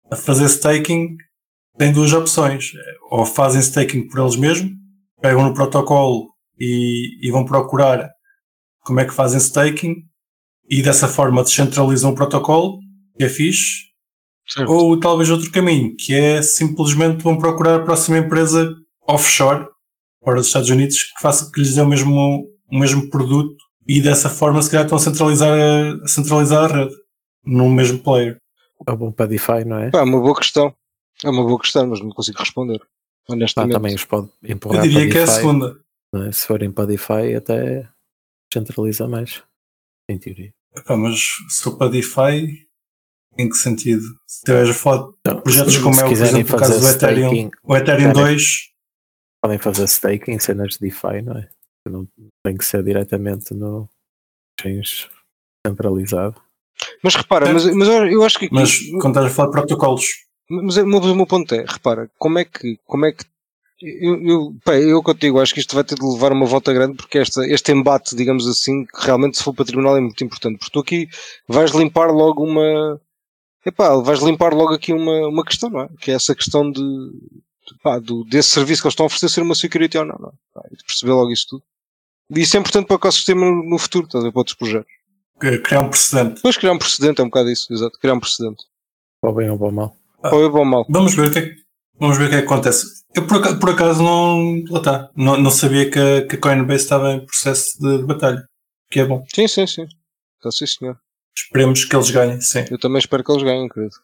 a 0.09 0.15
fazer 0.15 0.45
staking, 0.45 1.17
têm 1.77 1.91
duas 1.91 2.11
opções. 2.13 2.71
Ou 3.09 3.25
fazem 3.25 3.61
staking 3.61 4.07
por 4.07 4.19
eles 4.19 4.35
mesmos, 4.35 4.71
pegam 5.21 5.43
no 5.43 5.53
protocolo 5.53 6.29
e, 6.59 7.25
e 7.25 7.31
vão 7.31 7.45
procurar 7.45 8.09
como 8.81 8.99
é 8.99 9.05
que 9.05 9.13
fazem 9.13 9.39
staking 9.39 9.95
e 10.69 10.81
dessa 10.81 11.07
forma 11.07 11.43
descentralizam 11.43 12.11
o 12.11 12.15
protocolo, 12.15 12.79
que 13.17 13.23
é 13.23 13.29
fixe, 13.29 13.87
Certo. 14.47 14.71
ou 14.71 14.97
talvez 14.99 15.29
outro 15.29 15.51
caminho, 15.51 15.93
que 15.97 16.13
é 16.13 16.41
simplesmente 16.41 17.21
vão 17.21 17.37
procurar 17.37 17.75
a 17.75 17.83
próxima 17.83 18.17
empresa 18.17 18.73
offshore, 19.07 19.67
fora 20.23 20.37
dos 20.37 20.47
Estados 20.47 20.69
Unidos, 20.69 21.03
que 21.03 21.21
faça 21.21 21.51
que 21.51 21.59
lhes 21.59 21.75
dê 21.75 21.81
o 21.81 21.85
mesmo, 21.85 22.45
o 22.71 22.79
mesmo 22.79 23.09
produto 23.09 23.55
e 23.87 24.01
dessa 24.01 24.29
forma 24.29 24.61
se 24.61 24.69
calhar 24.69 24.85
estão 24.85 24.97
a 24.97 25.01
centralizar 25.01 25.49
a, 25.49 26.03
a 26.03 26.07
centralizar 26.07 26.63
a 26.65 26.67
rede 26.67 26.95
no 27.45 27.69
mesmo 27.69 27.99
player. 27.99 28.37
É 28.87 28.95
bom 28.95 29.11
para 29.11 29.25
DeFi, 29.25 29.65
não 29.65 29.79
é? 29.79 29.89
Pá, 29.89 29.99
é 29.99 30.03
uma 30.03 30.19
boa 30.19 30.35
questão. 30.35 30.73
É 31.23 31.29
uma 31.29 31.43
boa 31.43 31.59
questão, 31.59 31.87
mas 31.87 31.99
não 32.01 32.09
consigo 32.09 32.37
responder. 32.39 32.79
Honestamente. 33.29 33.73
também 33.73 33.93
os 33.95 34.05
pode 34.05 34.29
Eu 34.43 34.55
empurrar 34.55 34.83
diria 34.83 35.01
para 35.01 35.11
que 35.11 35.17
é 35.17 35.23
a 35.23 35.27
segunda. 35.27 35.79
não 36.13 36.23
é? 36.23 36.31
Se 36.31 36.47
forem 36.47 36.71
para 36.71 36.85
DeFi, 36.85 37.35
até 37.35 37.89
centraliza 38.53 39.07
mais. 39.07 39.43
Em 40.09 40.17
teoria. 40.17 40.53
Epá, 40.75 40.95
mas 40.95 41.19
se 41.49 41.63
for 41.63 41.77
para 41.77 41.89
DeFi, 41.91 42.65
em 43.37 43.49
que 43.49 43.55
sentido? 43.55 44.03
Se 44.25 44.43
tiveres 44.45 44.73
de 44.73 44.81
Então, 45.19 45.41
projetos 45.41 45.73
se- 45.73 45.81
como 45.83 45.93
se 45.95 46.01
é 46.01 46.05
o, 46.05 46.07
por 46.07 46.13
exemplo, 46.13 46.55
o 46.55 46.59
caso 46.59 46.73
do 46.73 46.79
fazer 46.79 46.95
Ethereum, 46.95 47.25
staking, 47.27 47.51
o 47.63 47.75
Ethereum 47.75 48.09
quiserem- 48.13 48.13
2, 48.35 48.73
podem 49.43 49.57
fazer 49.59 49.87
stake 49.87 50.31
em 50.31 50.39
cenas 50.39 50.73
de 50.73 50.79
DeFi, 50.79 51.21
não 51.23 51.37
é? 51.37 51.49
Não 51.89 52.07
tem 52.45 52.55
que 52.57 52.63
ser 52.65 52.83
diretamente 52.83 53.53
no 53.53 53.89
exchange 54.59 55.09
centralizado. 55.65 56.41
Mas 57.03 57.15
repara, 57.15 57.51
mas, 57.53 57.65
mas 57.75 57.87
eu, 57.89 58.07
eu 58.07 58.23
acho 58.23 58.39
que. 58.39 58.47
mas 58.51 58.79
quando 59.01 59.07
estás 59.17 59.25
a 59.25 59.29
falar 59.29 59.47
de 59.49 59.53
protocolos, 59.53 60.05
Mas 60.49 60.77
é- 60.77 60.83
o 60.83 60.87
meu, 60.87 60.99
o 60.99 61.15
meu 61.15 61.27
ponto 61.27 61.53
é, 61.53 61.65
repara, 61.67 62.09
como 62.17 62.39
é 62.39 62.45
que, 62.45 62.79
como 62.85 63.05
é 63.05 63.11
que 63.11 63.25
eu, 63.81 64.21
eu, 64.23 64.55
pá, 64.65 64.75
eu 64.75 65.03
contigo 65.03 65.39
acho 65.39 65.53
que 65.53 65.59
isto 65.59 65.75
vai 65.75 65.83
ter 65.83 65.95
de 65.95 66.03
levar 66.05 66.31
uma 66.31 66.45
volta 66.47 66.73
grande 66.73 66.97
porque 66.97 67.19
esta, 67.19 67.45
este 67.47 67.71
embate, 67.71 68.15
digamos 68.15 68.47
assim, 68.47 68.85
que 68.85 69.05
realmente 69.05 69.37
se 69.37 69.43
for 69.43 69.53
para 69.53 69.65
tribunal 69.65 69.95
é 69.97 70.01
muito 70.01 70.23
importante. 70.23 70.57
Porque 70.57 70.71
tu 70.71 70.79
aqui 70.79 71.07
vais 71.47 71.71
limpar 71.71 72.09
logo 72.09 72.43
uma. 72.43 72.99
Epá, 73.65 73.95
vais 73.97 74.19
limpar 74.21 74.53
logo 74.53 74.73
aqui 74.73 74.93
uma, 74.93 75.27
uma 75.27 75.43
questão, 75.45 75.69
não 75.69 75.81
é? 75.81 75.89
Que 75.99 76.11
é 76.11 76.15
essa 76.15 76.33
questão 76.33 76.71
de, 76.71 76.81
de, 76.81 77.77
pá, 77.83 77.99
do, 77.99 78.23
desse 78.23 78.49
serviço 78.49 78.81
que 78.81 78.87
eles 78.87 78.93
estão 78.93 79.05
a 79.05 79.07
oferecer 79.07 79.29
ser 79.29 79.41
uma 79.41 79.53
security 79.53 79.97
ou 79.97 80.05
não, 80.05 80.15
não 80.17 80.29
é? 80.29 80.33
Pá, 80.53 80.61
e 80.71 80.75
de 80.75 80.83
perceber 80.83 81.11
logo 81.11 81.31
isso 81.31 81.45
tudo. 81.49 81.63
E 82.31 82.41
isso 82.41 82.57
é 82.57 82.59
importante 82.59 82.87
para 82.87 82.95
o 82.95 82.97
ecossistema 82.97 83.45
no, 83.45 83.69
no 83.69 83.77
futuro, 83.77 84.05
estás 84.05 84.23
a 84.23 84.27
ver, 84.27 84.31
para 84.31 84.39
outros 84.39 84.55
projetos. 84.57 84.91
Criar 85.39 85.81
um 85.81 85.89
precedente. 85.89 86.35
Depois 86.35 86.57
criar 86.57 86.73
um 86.73 86.79
precedente, 86.79 87.21
é 87.21 87.23
um 87.23 87.27
bocado 87.27 87.51
isso, 87.51 87.71
exato, 87.71 87.99
criar 87.99 88.15
um 88.15 88.19
precedente. 88.19 88.63
Para 89.21 89.29
o 89.29 89.33
bem 89.35 89.49
ou 89.49 89.57
para 89.57 89.67
o 89.67 89.71
mal. 89.71 89.95
Ou 90.23 90.45
é 90.45 90.49
bom 90.49 90.59
ou 90.59 90.65
mal. 90.65 90.85
Vamos 90.89 91.13
ver 91.15 91.27
o 91.27 91.31
que 91.31 91.39
é 91.39 91.41
que, 91.43 91.55
vamos 91.99 92.17
ver 92.17 92.25
o 92.25 92.29
que, 92.29 92.35
é 92.35 92.39
que 92.39 92.45
acontece. 92.45 92.85
Eu 93.15 93.25
por 93.25 93.37
acaso, 93.37 93.59
por 93.59 93.69
acaso 93.69 94.03
não, 94.03 94.63
lá 94.69 94.79
está, 94.79 95.09
não, 95.15 95.37
não 95.37 95.51
sabia 95.51 95.89
que 95.89 95.99
a, 95.99 96.27
que 96.27 96.35
a 96.35 96.39
Coinbase 96.39 96.83
estava 96.83 97.13
em 97.13 97.25
processo 97.25 97.79
de, 97.79 97.97
de 97.99 98.03
batalha. 98.03 98.43
Que 98.89 99.01
é 99.01 99.05
bom. 99.05 99.23
Sim, 99.33 99.47
sim, 99.47 99.67
sim. 99.67 99.85
Então, 100.37 100.51
sim, 100.51 100.65
senhor. 100.65 100.97
Esperemos 101.35 101.85
que 101.85 101.95
eles 101.95 102.09
ganhem, 102.09 102.41
sim. 102.41 102.65
Eu 102.69 102.79
também 102.79 102.99
espero 102.99 103.23
que 103.23 103.31
eles 103.31 103.43
ganhem, 103.43 103.69
querido. 103.69 103.95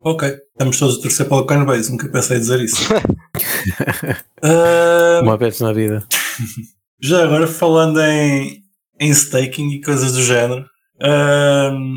Ok, 0.00 0.28
estamos 0.28 0.78
todos 0.78 0.98
a 0.98 1.02
torcer 1.02 1.28
pela 1.28 1.46
Coinbase, 1.46 1.90
nunca 1.90 2.08
pensei 2.08 2.36
em 2.36 2.40
dizer 2.40 2.60
isso. 2.60 2.76
Ah, 4.42 5.20
Uma 5.22 5.36
vez 5.36 5.60
na 5.60 5.72
vida. 5.72 6.06
já 7.00 7.24
agora 7.24 7.46
falando 7.46 8.00
em, 8.00 8.62
em 9.00 9.10
staking 9.10 9.70
e 9.70 9.80
coisas 9.82 10.12
do 10.12 10.22
género, 10.22 10.64
ahm, 11.00 11.94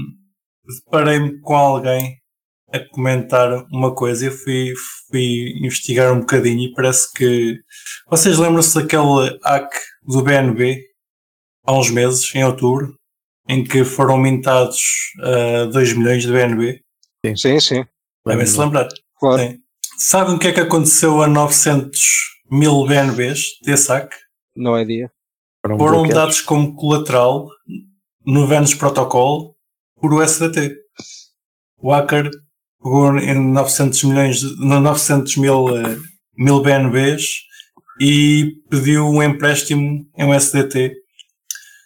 deparei-me 0.65 1.39
com 1.41 1.55
alguém 1.55 2.18
a 2.71 2.79
comentar 2.91 3.65
uma 3.71 3.93
coisa. 3.93 4.25
Eu 4.25 4.31
fui, 4.31 4.73
fui 5.09 5.53
investigar 5.57 6.13
um 6.13 6.19
bocadinho 6.19 6.69
e 6.69 6.73
parece 6.73 7.11
que. 7.13 7.59
Vocês 8.09 8.37
lembram-se 8.37 8.75
daquele 8.75 9.39
hack 9.43 9.71
do 10.03 10.21
BNB 10.21 10.83
há 11.65 11.73
uns 11.73 11.89
meses, 11.89 12.33
em 12.33 12.43
outubro, 12.43 12.95
em 13.47 13.63
que 13.63 13.83
foram 13.83 14.17
mintados 14.17 14.81
2 15.71 15.93
milhões 15.93 16.23
de 16.23 16.31
BNB? 16.31 16.81
Sim, 17.35 17.59
sim. 17.59 17.85
Devem-se 18.25 18.59
lembrar. 18.59 18.87
Claro. 19.19 19.41
Sim. 19.41 19.59
Sabem 19.97 20.35
o 20.35 20.39
que 20.39 20.47
é 20.47 20.53
que 20.53 20.61
aconteceu 20.61 21.21
a 21.21 21.27
900 21.27 21.99
mil 22.49 22.85
BNBs 22.85 23.59
desse 23.63 23.89
hack? 23.89 24.13
Não 24.55 24.77
é 24.77 24.85
dia. 24.85 25.11
Foram 25.61 25.77
Foram 25.77 26.07
dados 26.07 26.41
como 26.41 26.73
colateral 26.75 27.49
no 28.25 28.47
Venus 28.47 28.73
Protocol 28.73 29.55
por 29.99 30.13
USDT. 30.13 30.75
O 31.77 31.91
hacker 31.91 32.29
pegou 32.81 33.17
em 33.17 33.33
900 33.51 34.03
milhões, 34.03 34.39
de- 34.39 34.55
no 34.65 34.79
900 34.79 35.37
mil, 35.37 35.75
eh, 35.77 35.97
mil 36.37 36.61
BNBs 36.61 37.23
e 37.99 38.53
pediu 38.69 39.05
um 39.07 39.21
empréstimo 39.21 40.05
em 40.17 40.33
USDT, 40.35 40.93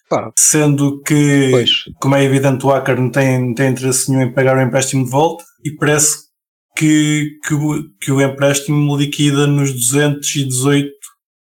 Pá, 0.10 0.32
sendo 0.38 1.02
que, 1.02 1.50
pois. 1.52 1.72
como 2.00 2.16
é 2.16 2.24
evidente, 2.24 2.66
o 2.66 2.70
hacker 2.70 3.00
não 3.00 3.10
tem, 3.10 3.40
não 3.48 3.54
tem 3.56 3.72
interesse 3.72 4.12
nenhum 4.12 4.24
em 4.30 4.34
pagar 4.34 4.58
o 4.58 4.62
empréstimo 4.62 5.04
de 5.06 5.10
volta 5.12 5.44
e 5.66 5.72
parece 5.76 6.16
que, 6.78 7.32
que, 7.48 7.54
o, 7.54 7.84
que 8.00 8.12
o 8.12 8.22
empréstimo 8.22 8.96
liquida 8.98 9.48
nos 9.48 9.72
218 9.74 10.92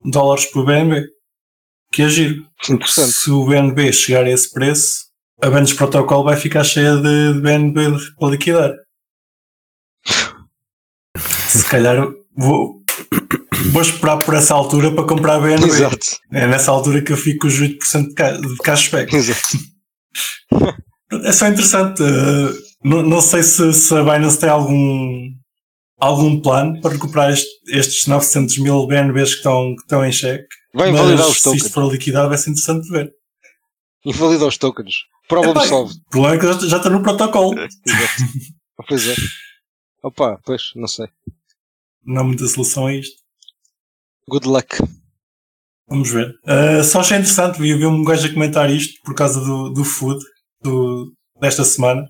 dólares 0.05 0.47
por 0.47 0.65
BNB. 0.65 1.07
Que 1.93 2.03
é 2.03 2.09
giro. 2.09 2.47
Se 3.07 3.31
o 3.31 3.45
BNB 3.47 3.93
chegar 3.93 4.25
a 4.25 4.31
esse 4.31 4.51
preço, 4.53 5.07
a 5.43 5.49
Venus 5.49 5.73
Protocol 5.73 6.25
vai 6.25 6.37
ficar 6.37 6.65
cheia 6.65 6.97
de, 6.97 7.35
de 7.35 7.41
BNB 7.41 7.97
para 8.19 8.29
liquidar. 8.31 8.73
Se 11.57 11.65
calhar 11.69 12.07
vou, 12.37 12.83
vou 13.73 13.83
esperar 13.83 14.19
por 14.19 14.35
essa 14.35 14.55
altura 14.55 14.91
para 14.93 15.07
comprar 15.07 15.39
BNB. 15.41 15.67
Exato. 15.67 16.07
É 16.33 16.47
nessa 16.47 16.71
altura 16.71 17.03
que 17.03 17.13
eu 17.13 17.17
fico 17.17 17.41
com 17.41 17.47
os 17.49 17.55
8% 17.61 18.09
de, 18.09 18.15
ca 18.15 18.33
de 18.33 18.57
cashback. 18.59 19.15
Exato. 19.15 19.41
É 21.25 21.33
só 21.33 21.49
interessante. 21.49 22.03
eh, 22.03 22.53
não, 22.85 23.03
não 23.03 23.21
sei 23.21 23.43
se, 23.43 23.73
se 23.73 23.95
a 23.95 24.03
Binance 24.03 24.39
tem 24.39 24.49
algum, 24.49 25.31
algum 25.99 26.41
plano 26.41 26.81
para 26.81 26.93
recuperar 26.93 27.31
este- 27.33 27.49
estes 27.69 28.07
900 28.07 28.59
mil 28.59 28.87
BNBs 28.87 29.31
que 29.31 29.37
estão, 29.39 29.75
que 29.77 29.83
estão 29.83 30.05
em 30.05 30.13
cheque. 30.13 30.47
Vai 30.75 30.91
invalidar 30.91 31.27
os 31.29 31.39
se 31.39 31.43
tokens. 31.45 31.63
isto 31.63 31.73
for 31.75 31.91
liquidado 31.91 32.29
vai 32.29 32.39
ser 32.39 32.51
interessante 32.51 32.85
de 32.85 32.91
ver. 32.91 33.11
Invalida 34.05 34.47
os 34.47 34.57
tokens. 34.59 34.95
Problem 35.29 35.51
Epá, 35.53 35.67
solved. 35.67 35.99
O 36.07 36.11
problema 36.11 36.37
é 36.37 36.39
que 36.39 36.47
já, 36.47 36.69
já 36.69 36.77
está 36.77 36.91
no 36.91 37.03
protocolo. 37.03 37.55
Exato. 37.59 38.23
Pois 38.89 39.09
é. 39.09 39.15
Opa, 40.03 40.39
pois, 40.45 40.63
não 40.77 40.87
sei. 40.87 41.07
Não 42.07 42.21
há 42.23 42.25
muita 42.25 42.47
solução 42.47 42.87
a 42.87 42.95
isto. 42.95 43.17
Good 44.29 44.47
luck. 44.47 44.77
Vamos 45.89 46.11
ver. 46.11 46.35
Uh, 46.45 46.83
só 46.83 47.01
achei 47.01 47.17
interessante, 47.19 47.61
vi, 47.61 47.75
vi 47.75 47.87
um 47.87 48.03
gajo 48.05 48.27
a 48.29 48.33
comentar 48.33 48.71
isto 48.71 49.01
por 49.05 49.15
causa 49.15 49.41
do, 49.41 49.71
do 49.71 49.85
food 49.85 50.19
do, 50.63 51.13
desta 51.41 51.65
semana. 51.65 52.03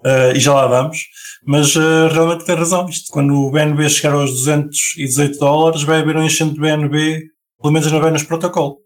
Uh, 0.00 0.36
e 0.36 0.40
já 0.40 0.54
lá 0.54 0.66
vamos. 0.66 0.98
Mas 1.44 1.74
uh, 1.74 2.08
realmente 2.12 2.44
tem 2.44 2.54
razão. 2.54 2.88
Isto, 2.88 3.10
quando 3.12 3.34
o 3.34 3.50
BNB 3.50 3.88
chegar 3.88 4.14
aos 4.14 4.30
218 4.30 5.38
dólares, 5.38 5.82
vai 5.82 6.00
haver 6.00 6.16
um 6.16 6.22
enchente 6.24 6.54
de 6.54 6.60
BNB, 6.60 7.22
pelo 7.60 7.72
menos 7.72 7.90
na 7.90 7.98
Venus 7.98 8.22
Protocol. 8.22 8.78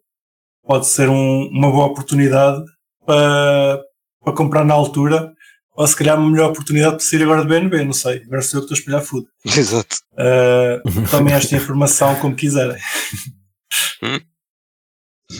Pode 0.65 0.87
ser 0.87 1.09
um- 1.11 1.49
uma 1.49 1.71
boa 1.71 1.87
oportunidade 1.87 2.63
para, 3.05 3.83
para 4.23 4.33
comprar 4.35 4.65
na 4.65 4.75
altura, 4.75 5.33
ou 5.81 5.87
se 5.87 5.97
calhar 5.97 6.19
uma 6.19 6.29
melhor 6.29 6.51
oportunidade 6.51 6.97
para 6.97 7.07
sair 7.07 7.23
agora 7.23 7.41
de 7.41 7.49
BNB, 7.49 7.85
não 7.85 7.95
sei. 7.95 8.23
Agora 8.25 8.43
sou 8.43 8.61
eu 8.61 8.67
que 8.67 8.75
estou 8.75 8.77
a 8.77 8.79
espelhar 8.79 9.03
food. 9.03 9.27
Exato. 9.47 9.97
Uh, 10.13 11.09
tomem 11.11 11.33
esta 11.33 11.57
informação 11.57 12.17
como 12.17 12.37
quiserem. 12.37 12.77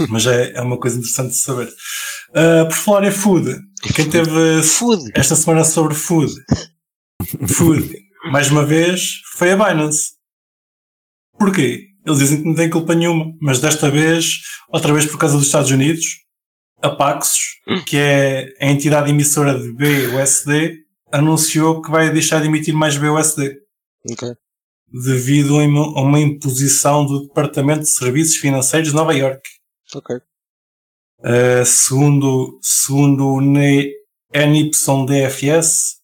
Mas 0.09 0.27
é, 0.27 0.53
é 0.55 0.63
uma 0.63 0.79
coisa 0.79 0.97
interessante 0.97 1.33
de 1.33 1.43
saber. 1.43 1.69
Uh, 2.31 2.67
por 2.67 2.73
falar 2.73 3.07
em 3.07 3.11
food, 3.11 3.55
quem 3.95 4.09
teve 4.09 4.63
Food. 4.63 5.11
esta 5.15 5.37
semana 5.37 5.63
sobre 5.63 5.95
food, 5.95 6.33
food, 7.47 7.95
mais 8.33 8.51
uma 8.51 8.65
vez, 8.65 9.21
foi 9.35 9.53
a 9.53 9.57
Binance. 9.57 10.13
Porquê? 11.39 11.89
Eles 12.07 12.19
dizem 12.19 12.39
que 12.41 12.49
não 12.49 12.55
têm 12.55 12.71
culpa 12.71 12.95
nenhuma, 12.95 13.27
mas 13.43 13.61
desta 13.61 13.91
vez, 13.91 14.41
outra 14.71 14.95
vez 14.95 15.05
por 15.05 15.19
causa 15.19 15.37
dos 15.37 15.45
Estados 15.45 15.71
Unidos, 15.71 16.07
a 16.83 16.91
Paxos, 16.91 17.61
que 17.87 17.97
é 17.97 18.55
a 18.61 18.67
entidade 18.71 19.11
emissora 19.11 19.59
de 19.59 19.73
BUSD, 19.73 20.79
anunciou 21.13 21.83
que 21.83 21.91
vai 21.91 22.11
deixar 22.11 22.41
de 22.41 22.47
emitir 22.47 22.75
mais 22.75 22.97
BUSD 22.97 23.57
Ok. 24.11 24.29
devido 24.93 25.59
a 25.59 25.65
uma- 25.65 26.21
imposição 26.21 27.05
do 27.05 27.27
Departamento 27.27 27.81
de 27.81 27.89
Serviços 27.91 28.37
Financeiros 28.37 28.91
de 28.91 28.95
Nova 28.95 29.15
York. 29.15 29.43
Ok. 29.95 30.17
Uh, 31.21 31.65
segundo, 31.67 32.59
segundo 32.63 33.27
o 33.35 33.41
NYDFS, 34.39 35.97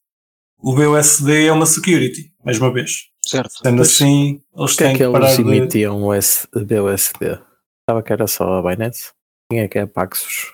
o 0.59 0.75
BUSD 0.75 1.47
é 1.47 1.53
uma 1.53 1.65
security, 1.67 2.33
mais 2.45 2.59
uma 2.59 2.73
vez. 2.73 3.07
Certo. 3.25 3.51
Sendo 3.63 3.77
Pois. 3.77 3.89
assim, 3.91 4.41
eles 4.57 4.73
é 4.75 4.77
têm 4.77 4.93
que 4.97 5.05
que 5.05 5.11
parar 5.11 5.33
eles 5.33 5.37
de... 5.37 5.43
emitiam 5.43 6.03
o 6.03 6.11
BUSD? 6.11 7.41
Estava 7.81 8.03
que 8.03 8.13
era 8.13 8.27
só 8.27 8.59
a 8.59 8.63
Binance? 8.63 9.11
Quem 9.51 9.61
é 9.61 9.69
que 9.69 9.79
é 9.79 9.83
a 9.83 9.87
Paxos? 9.87 10.53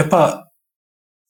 Epá, 0.00 0.42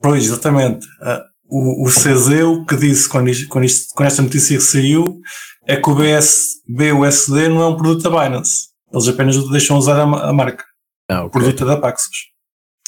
pois, 0.01 0.25
exatamente. 0.25 0.87
Ah, 1.03 1.23
o, 1.47 1.87
o 1.87 1.91
CZ, 1.91 2.43
o 2.45 2.65
que 2.65 2.77
disse 2.77 3.09
quando, 3.09 3.29
isto- 3.29 3.49
quando, 3.49 3.65
isto- 3.65 3.93
quando 3.95 4.07
esta 4.09 4.23
notícia 4.23 4.61
saiu, 4.61 5.21
é 5.67 5.77
que 5.77 5.91
o 5.91 5.95
BS, 5.95 6.61
BUSD 6.69 7.49
não 7.49 7.63
é 7.63 7.67
um 7.67 7.77
produto 7.77 8.03
da 8.03 8.11
Binance. 8.11 8.69
Eles 8.93 9.09
apenas 9.09 9.49
deixam 9.51 9.77
usar 9.77 9.99
a, 10.01 10.03
a 10.29 10.33
marca. 10.33 10.65
Não, 11.11 11.27
O 11.27 11.31
produto 11.31 11.63
é 11.65 11.67
da 11.67 11.77
Paxos. 11.77 12.09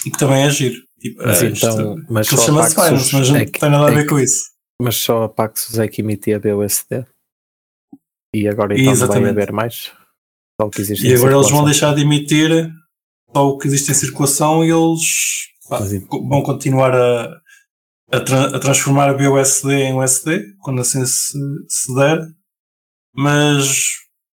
E 0.06 0.10
que 0.10 0.18
também 0.18 0.42
é 0.44 0.50
giro. 0.50 0.80
Tipo, 1.00 1.22
Mas 1.24 1.42
ah, 1.42 1.46
então, 1.46 1.96
isto- 1.96 2.12
mas 2.12 2.26
só 2.28 2.36
chama-se 2.36 2.74
Binance, 2.76 3.14
mas 3.14 3.28
não 3.30 3.36
é 3.36 3.44
que- 3.46 3.58
tem 3.60 3.70
nada 3.70 3.88
a 3.88 3.92
é 3.92 3.94
ver 3.94 4.02
que- 4.02 4.08
com 4.08 4.18
isso. 4.20 4.44
Mas 4.80 4.96
só 4.96 5.24
a 5.24 5.28
Paxos 5.28 5.78
é 5.78 5.86
que 5.88 6.00
emitia 6.02 6.40
BUSD? 6.40 7.04
E 8.34 8.48
agora 8.48 8.72
então 8.74 8.84
não 8.86 8.92
vai 8.94 9.04
Exatamente. 9.04 9.30
haver 9.30 9.52
mais? 9.52 9.92
Só 10.60 10.66
o 10.66 10.70
que 10.70 10.80
existe 10.80 11.06
E 11.06 11.14
agora 11.14 11.32
eles 11.34 11.50
vão 11.50 11.64
circulação. 11.64 11.64
deixar 11.64 11.94
de 11.94 12.02
emitir 12.02 12.70
só 13.34 13.48
o 13.48 13.58
que 13.58 13.66
existe 13.66 13.90
em 13.90 13.94
circulação 13.94 14.64
e 14.64 14.70
eles 14.70 15.00
vão 16.28 16.42
continuar 16.42 16.94
a, 16.94 17.40
a, 18.10 18.20
tra- 18.20 18.56
a 18.56 18.58
transformar 18.58 19.10
a 19.10 19.14
BUSD 19.14 19.72
em 19.72 19.94
USD, 19.98 20.54
quando 20.60 20.80
assim 20.80 21.04
se, 21.06 21.38
se 21.68 21.94
der, 21.94 22.18
mas 23.14 23.86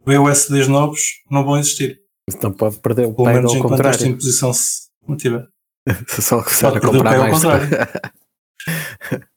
BUSDs 0.05 0.67
novos 0.67 0.99
não 1.29 1.43
vão 1.43 1.57
existir. 1.57 1.99
Então 2.29 2.51
pode 2.51 2.77
perder 2.79 3.05
o 3.07 3.13
Pelo 3.13 3.27
menos 3.27 3.51
ao 3.51 3.57
enquanto 3.57 3.73
esta 3.73 3.83
contrário. 3.91 4.07
imposição 4.13 4.53
se 4.53 4.89
mantiver. 5.07 5.45
Só 6.07 6.41
Pode 6.41 6.77
a 6.77 6.79
perder 6.79 6.97
o 6.99 7.03
pé 7.03 7.15
ao 7.17 7.29
contrário. 7.29 7.67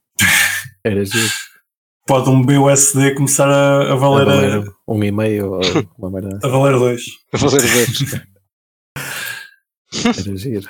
Era 0.84 1.04
giro. 1.04 1.28
Pode 2.06 2.30
um 2.30 2.40
BUSD 2.40 3.14
começar 3.16 3.48
a, 3.48 3.90
a 3.90 3.92
A 3.92 3.96
valer, 3.96 4.28
a, 4.28 4.34
valer 4.60 4.72
um 4.86 5.02
e 5.02 5.10
meio 5.10 5.54
ou 5.54 5.60
uma 5.98 6.08
merda. 6.10 6.38
a 6.46 6.48
valer 6.48 6.78
dois. 6.78 7.02
A 7.32 7.38
fazer 7.38 7.60
ver. 7.60 7.88
Era 10.04 10.36
giro. 10.36 10.68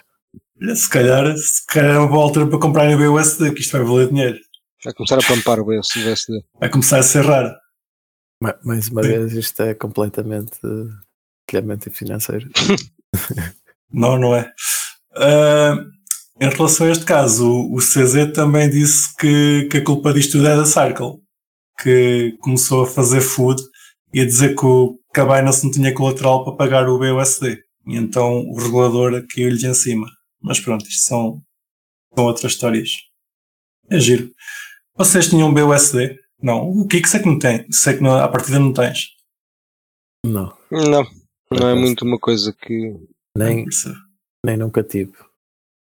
Olha, 0.63 0.75
Se 0.77 0.89
calhar, 0.89 1.37
se 1.37 1.67
calhar 1.67 1.95
é 1.97 1.99
uma 1.99 2.09
boa 2.09 2.25
altura 2.25 2.47
para 2.47 2.59
comprarem 2.59 2.95
o 2.95 3.13
BUSD, 3.13 3.53
que 3.53 3.61
isto 3.61 3.73
vai 3.73 3.83
valer 3.87 4.09
dinheiro. 4.09 4.39
Vai 4.85 4.95
começar 4.95 5.19
a 5.19 5.27
pampar 5.27 5.59
o 5.61 5.65
BSD. 5.65 6.45
Vai 6.61 6.69
começar 6.71 6.99
a 6.99 7.03
ser 7.03 7.25
raro. 7.25 7.53
Ma- 8.41 8.57
Mais 8.65 8.89
uma 8.89 9.03
Sim. 9.03 9.09
vez, 9.09 9.33
isto 9.33 9.61
é 9.63 9.75
completamente 9.75 10.55
uh, 10.65 10.89
calhamento 11.47 11.91
financeiro. 11.91 12.49
Não, 13.93 14.19
não 14.19 14.35
é. 14.35 14.53
Ah, 15.15 15.77
em 16.41 16.49
relação 16.51 16.87
a 16.89 16.91
este 16.91 17.05
caso, 17.05 17.49
o, 17.49 17.77
o 17.77 17.79
CZ 17.79 18.33
também 18.35 18.69
disse 18.69 19.15
que, 19.17 19.69
que 19.71 19.77
a 19.79 19.85
culpa 19.85 20.13
disto 20.13 20.33
tudo 20.33 20.49
é 20.49 20.57
da 20.57 20.67
Circle, 20.67 21.15
que 21.81 22.37
começou 22.41 22.83
a 22.83 22.87
fazer 22.87 23.21
food 23.21 23.63
e 24.13 24.21
a 24.21 24.25
dizer 24.27 24.57
que, 24.57 24.67
o, 24.67 24.99
que 25.15 25.21
a 25.21 25.25
Binance 25.25 25.65
não 25.65 25.71
tinha 25.71 25.95
colateral 25.95 26.45
para 26.45 26.57
pagar 26.57 26.89
o 26.89 26.99
BUSD. 26.99 27.59
E 27.87 27.97
então 27.97 28.41
o 28.41 28.59
regulador 28.59 29.25
caiu-lhes 29.33 29.63
em 29.63 29.73
cima. 29.73 30.07
Mas 30.41 30.61
pronto, 30.61 30.87
isto 30.87 31.03
são, 31.09 31.43
são 32.15 32.25
outras 32.25 32.53
histórias. 32.53 32.91
É 33.91 33.99
giro. 33.99 34.33
Vocês 34.97 35.29
tinham 35.29 35.53
BUSD? 35.53 36.19
Não. 36.43 36.69
O 36.71 36.87
Kiko 36.87 37.09
sei 37.09 37.21
que 37.21 37.27
não 37.27 37.39
tem. 37.39 37.67
Sei 37.71 37.97
que 37.97 38.03
não, 38.03 38.17
à 38.17 38.29
partida 38.29 38.59
não 38.59 38.73
tens. 38.73 39.17
Não, 40.25 40.57
Não, 40.71 41.07
não 41.53 41.69
é 41.69 41.75
muito 41.75 42.05
uma 42.05 42.19
coisa 42.19 42.53
que. 42.53 42.95
nem, 43.37 43.65
nem 44.45 44.57
nunca 44.57 44.83
tive. 44.83 45.13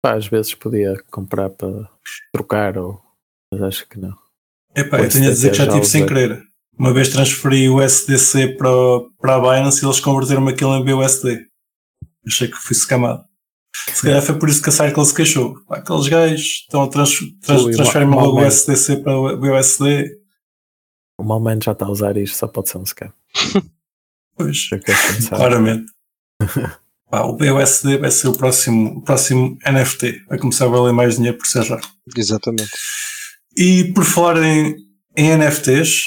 Pá, 0.01 0.15
às 0.15 0.27
vezes 0.27 0.55
podia 0.55 0.95
comprar 1.11 1.49
para 1.49 1.89
trocar, 2.33 2.77
ou, 2.77 3.01
mas 3.51 3.61
acho 3.61 3.87
que 3.87 3.99
não. 3.99 4.17
Epá, 4.75 4.99
eu 5.01 5.09
tenho 5.09 5.27
a 5.27 5.31
dizer 5.31 5.51
que 5.51 5.57
já 5.57 5.67
tive 5.71 5.85
sem 5.85 6.05
querer. 6.05 6.41
Uma 6.77 6.93
vez 6.93 7.09
transferi 7.09 7.69
o 7.69 7.81
SDC 7.81 8.55
para, 8.55 8.69
para 9.19 9.35
a 9.35 9.39
Binance 9.39 9.83
e 9.83 9.85
eles 9.85 9.99
converteram 9.99 10.47
aquilo 10.47 10.75
em 10.75 10.85
BUSD. 10.85 11.45
Achei 12.25 12.47
que 12.47 12.57
fui 12.57 12.75
scamado. 12.75 13.23
Se 13.93 14.01
calhar 14.03 14.21
foi 14.21 14.37
por 14.37 14.49
isso 14.49 14.61
que 14.61 14.69
a 14.69 14.71
Circle 14.71 15.05
se 15.05 15.13
queixou. 15.13 15.57
Aqueles 15.69 16.07
gajos 16.07 16.41
estão 16.41 16.83
a 16.83 16.87
trans, 16.87 17.19
trans, 17.41 17.75
transferem-me 17.75 18.15
logo 18.15 18.39
o 18.39 18.45
SDC 18.45 18.97
para 18.97 19.17
o 19.17 19.37
BUSD. 19.37 20.17
O 21.17 21.23
Malman 21.23 21.59
já 21.61 21.71
está 21.71 21.85
a 21.85 21.91
usar 21.91 22.17
isto, 22.17 22.37
só 22.37 22.47
pode 22.47 22.69
ser 22.69 22.77
um 22.77 22.85
scam. 22.85 23.11
Pois, 24.33 24.69
claramente. 25.27 25.91
Pá, 27.11 27.23
o 27.23 27.35
BUSD 27.35 27.97
vai 27.97 28.09
ser 28.09 28.29
o 28.29 28.33
próximo, 28.33 28.99
o 28.99 29.01
próximo 29.01 29.57
NFT. 29.69 30.23
Vai 30.29 30.39
começar 30.39 30.65
a 30.65 30.69
valer 30.69 30.93
mais 30.93 31.17
dinheiro 31.17 31.37
por 31.37 31.45
ser 31.45 31.63
raro. 31.63 31.85
Exatamente. 32.15 32.71
E 33.55 33.91
por 33.93 34.05
falar 34.05 34.41
em, 34.41 34.77
em 35.15 35.37
NFTs, 35.37 36.03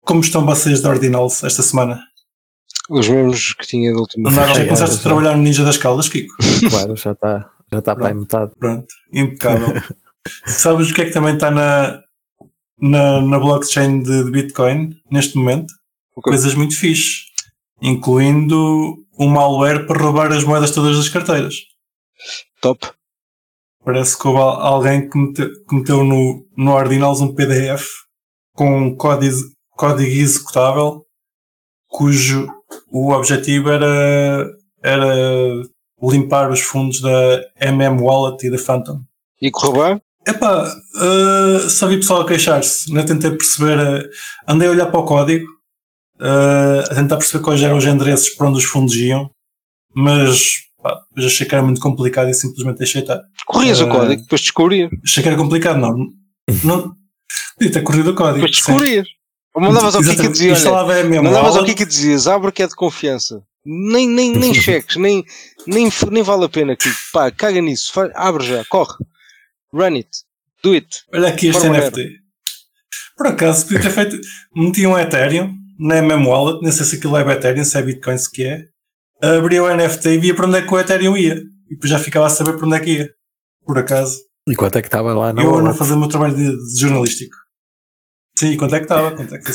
como 0.00 0.20
estão 0.20 0.44
vocês 0.44 0.82
de 0.82 0.88
Ordinals 0.88 1.44
esta 1.44 1.62
semana? 1.62 2.02
Os 2.92 3.08
mesmos 3.08 3.54
que 3.54 3.66
tinha 3.66 3.92
da 3.92 3.98
última 4.00 4.30
vez. 4.30 4.46
já 4.48 4.54
já, 4.54 4.64
começaste 4.64 4.96
a 4.96 5.02
trabalhar 5.02 5.36
no 5.36 5.42
Ninja 5.42 5.64
das 5.64 5.76
Caldas, 5.78 6.08
Kiko? 6.08 6.34
Claro, 6.70 6.96
já 6.96 7.12
está 7.12 7.50
já 7.72 7.78
está 7.78 7.96
para 7.96 8.08
aí 8.08 8.14
metade. 8.14 8.52
Pronto, 8.58 8.86
impecável. 9.12 9.82
Sabes 10.46 10.90
o 10.90 10.94
que 10.94 11.02
é 11.02 11.04
que 11.06 11.10
também 11.12 11.34
está 11.34 11.50
na, 11.50 12.00
na, 12.78 13.20
na 13.22 13.38
blockchain 13.38 14.02
de, 14.02 14.24
de 14.24 14.30
Bitcoin 14.30 14.94
neste 15.10 15.36
momento? 15.38 15.72
O 16.14 16.20
quê? 16.22 16.30
Coisas 16.30 16.54
muito 16.54 16.78
fixe, 16.78 17.22
incluindo 17.80 18.96
um 19.18 19.28
malware 19.28 19.86
para 19.86 20.02
roubar 20.02 20.32
as 20.32 20.44
moedas 20.44 20.70
todas 20.70 20.96
das 20.96 21.08
carteiras. 21.08 21.54
Top. 22.60 22.90
Parece 23.84 24.16
que 24.18 24.28
houve 24.28 24.38
al- 24.40 24.60
alguém 24.60 25.08
que 25.08 25.18
mete- 25.18 25.50
que 25.68 25.74
meteu 25.74 26.04
no, 26.04 26.46
no 26.56 26.72
Ordinals 26.72 27.20
um 27.20 27.34
PDF 27.34 27.84
com 28.54 28.78
um 28.88 28.96
código, 28.96 29.36
código 29.70 30.10
executável 30.10 31.04
cujo 31.88 32.46
o 32.90 33.12
objetivo 33.12 33.70
era, 33.70 34.50
era 34.82 35.14
limpar 36.02 36.50
os 36.50 36.60
fundos 36.60 37.00
da 37.00 37.40
MM 37.60 38.00
Wallet 38.00 38.46
e 38.46 38.50
da 38.50 38.58
Phantom. 38.58 39.00
E 39.40 39.50
correu 39.50 39.84
bem? 39.84 40.02
Epá, 40.26 40.64
uh, 40.66 41.68
só 41.68 41.86
vi 41.88 41.96
pessoal 41.96 42.20
a 42.22 42.26
queixar-se. 42.26 42.92
Não 42.92 43.04
tentei 43.04 43.30
perceber. 43.32 43.78
uh, 44.04 44.08
andei 44.46 44.68
a 44.68 44.70
olhar 44.70 44.86
para 44.86 45.00
o 45.00 45.04
código, 45.04 45.46
uh, 46.20 46.80
a 46.90 46.94
tentar 46.94 47.16
perceber 47.16 47.42
quais 47.42 47.60
eram 47.62 47.76
os 47.76 47.84
endereços 47.84 48.30
para 48.30 48.48
onde 48.48 48.58
os 48.58 48.64
fundos 48.64 48.94
iam, 48.96 49.28
mas 49.94 50.40
pá, 50.80 50.94
depois 51.08 51.26
achei 51.26 51.46
que 51.46 51.54
era 51.54 51.64
muito 51.64 51.80
complicado 51.80 52.28
e 52.30 52.34
simplesmente 52.34 52.78
deixei 52.78 53.00
estar. 53.02 53.20
Corrias 53.46 53.80
o 53.80 53.84
Eh, 53.84 53.90
código, 53.90 54.22
depois 54.22 54.40
descobria. 54.40 54.88
Achei 55.04 55.22
que 55.22 55.28
era 55.28 55.38
complicado, 55.38 55.78
não. 55.78 55.96
Não. 56.64 56.94
Podia 57.58 57.72
ter 57.72 57.82
corrido 57.82 58.10
o 58.10 58.14
código. 58.14 58.46
Depois 58.46 58.56
descobrias. 58.56 59.08
Mandavas 59.54 59.94
ao 59.94 60.02
Kiko 60.02 60.24
e 60.24 60.28
dizias, 60.28 60.64
olha, 60.64 61.04
mandavas 61.04 61.50
ao 61.50 61.62
Wallet, 61.62 61.74
Kiko 61.74 61.82
e 61.82 61.86
dizias, 61.86 62.26
abre 62.26 62.50
que 62.52 62.62
é 62.62 62.66
de 62.66 62.74
confiança. 62.74 63.42
Nem, 63.64 64.08
nem, 64.08 64.32
nem 64.32 64.52
cheques, 64.54 64.96
nem, 64.96 65.24
nem, 65.66 65.90
nem 66.10 66.22
vale 66.22 66.44
a 66.44 66.48
pena, 66.48 66.74
Kiko. 66.74 66.96
Pá, 67.12 67.30
caga 67.30 67.60
nisso, 67.60 67.92
faz, 67.92 68.10
abre 68.14 68.44
já, 68.44 68.64
corre. 68.64 68.94
Run 69.72 69.96
it. 69.96 70.08
Do 70.62 70.72
it. 70.72 71.02
Olha 71.12 71.28
aqui 71.28 71.48
este 71.48 71.68
NFT. 71.68 72.22
Por 73.16 73.26
acaso, 73.26 73.66
podia 73.66 73.82
ter 73.82 73.90
feito. 73.90 74.18
Meti 74.54 74.86
um 74.86 74.98
Ethereum 74.98 75.54
na 75.78 75.98
MM 75.98 76.26
Wallet, 76.26 76.62
não 76.62 76.72
sei 76.72 76.86
se 76.86 76.96
aquilo 76.96 77.16
é 77.16 77.32
Ethereum, 77.32 77.64
se 77.64 77.76
é 77.76 77.82
Bitcoin, 77.82 78.18
se 78.18 78.30
que 78.30 78.44
é. 78.44 78.64
Abria 79.22 79.62
o 79.62 79.76
NFT 79.76 80.08
e 80.08 80.18
via 80.18 80.34
para 80.34 80.46
onde 80.46 80.58
é 80.58 80.62
que 80.62 80.72
o 80.72 80.78
Ethereum 80.78 81.16
ia. 81.16 81.34
E 81.70 81.74
depois 81.74 81.90
já 81.90 81.98
ficava 81.98 82.26
a 82.26 82.30
saber 82.30 82.56
para 82.56 82.66
onde 82.66 82.76
é 82.76 82.80
que 82.80 82.90
ia. 82.90 83.10
Por 83.64 83.78
acaso. 83.78 84.18
E 84.48 84.54
quanto 84.54 84.78
é 84.78 84.82
que 84.82 84.88
estava 84.88 85.14
lá 85.14 85.32
na 85.32 85.42
eu 85.42 85.58
a 85.58 85.62
não 85.62 85.74
fazer 85.74 85.94
o 85.94 85.98
meu 85.98 86.08
trabalho 86.08 86.34
de, 86.34 86.50
de 86.50 86.80
jornalístico. 86.80 87.36
Sim, 88.38 88.56
quanto 88.56 88.74
é 88.74 88.78
que 88.78 88.84
estava? 88.86 89.10
Quanto 89.12 89.34
é 89.34 89.38
que. 89.38 89.52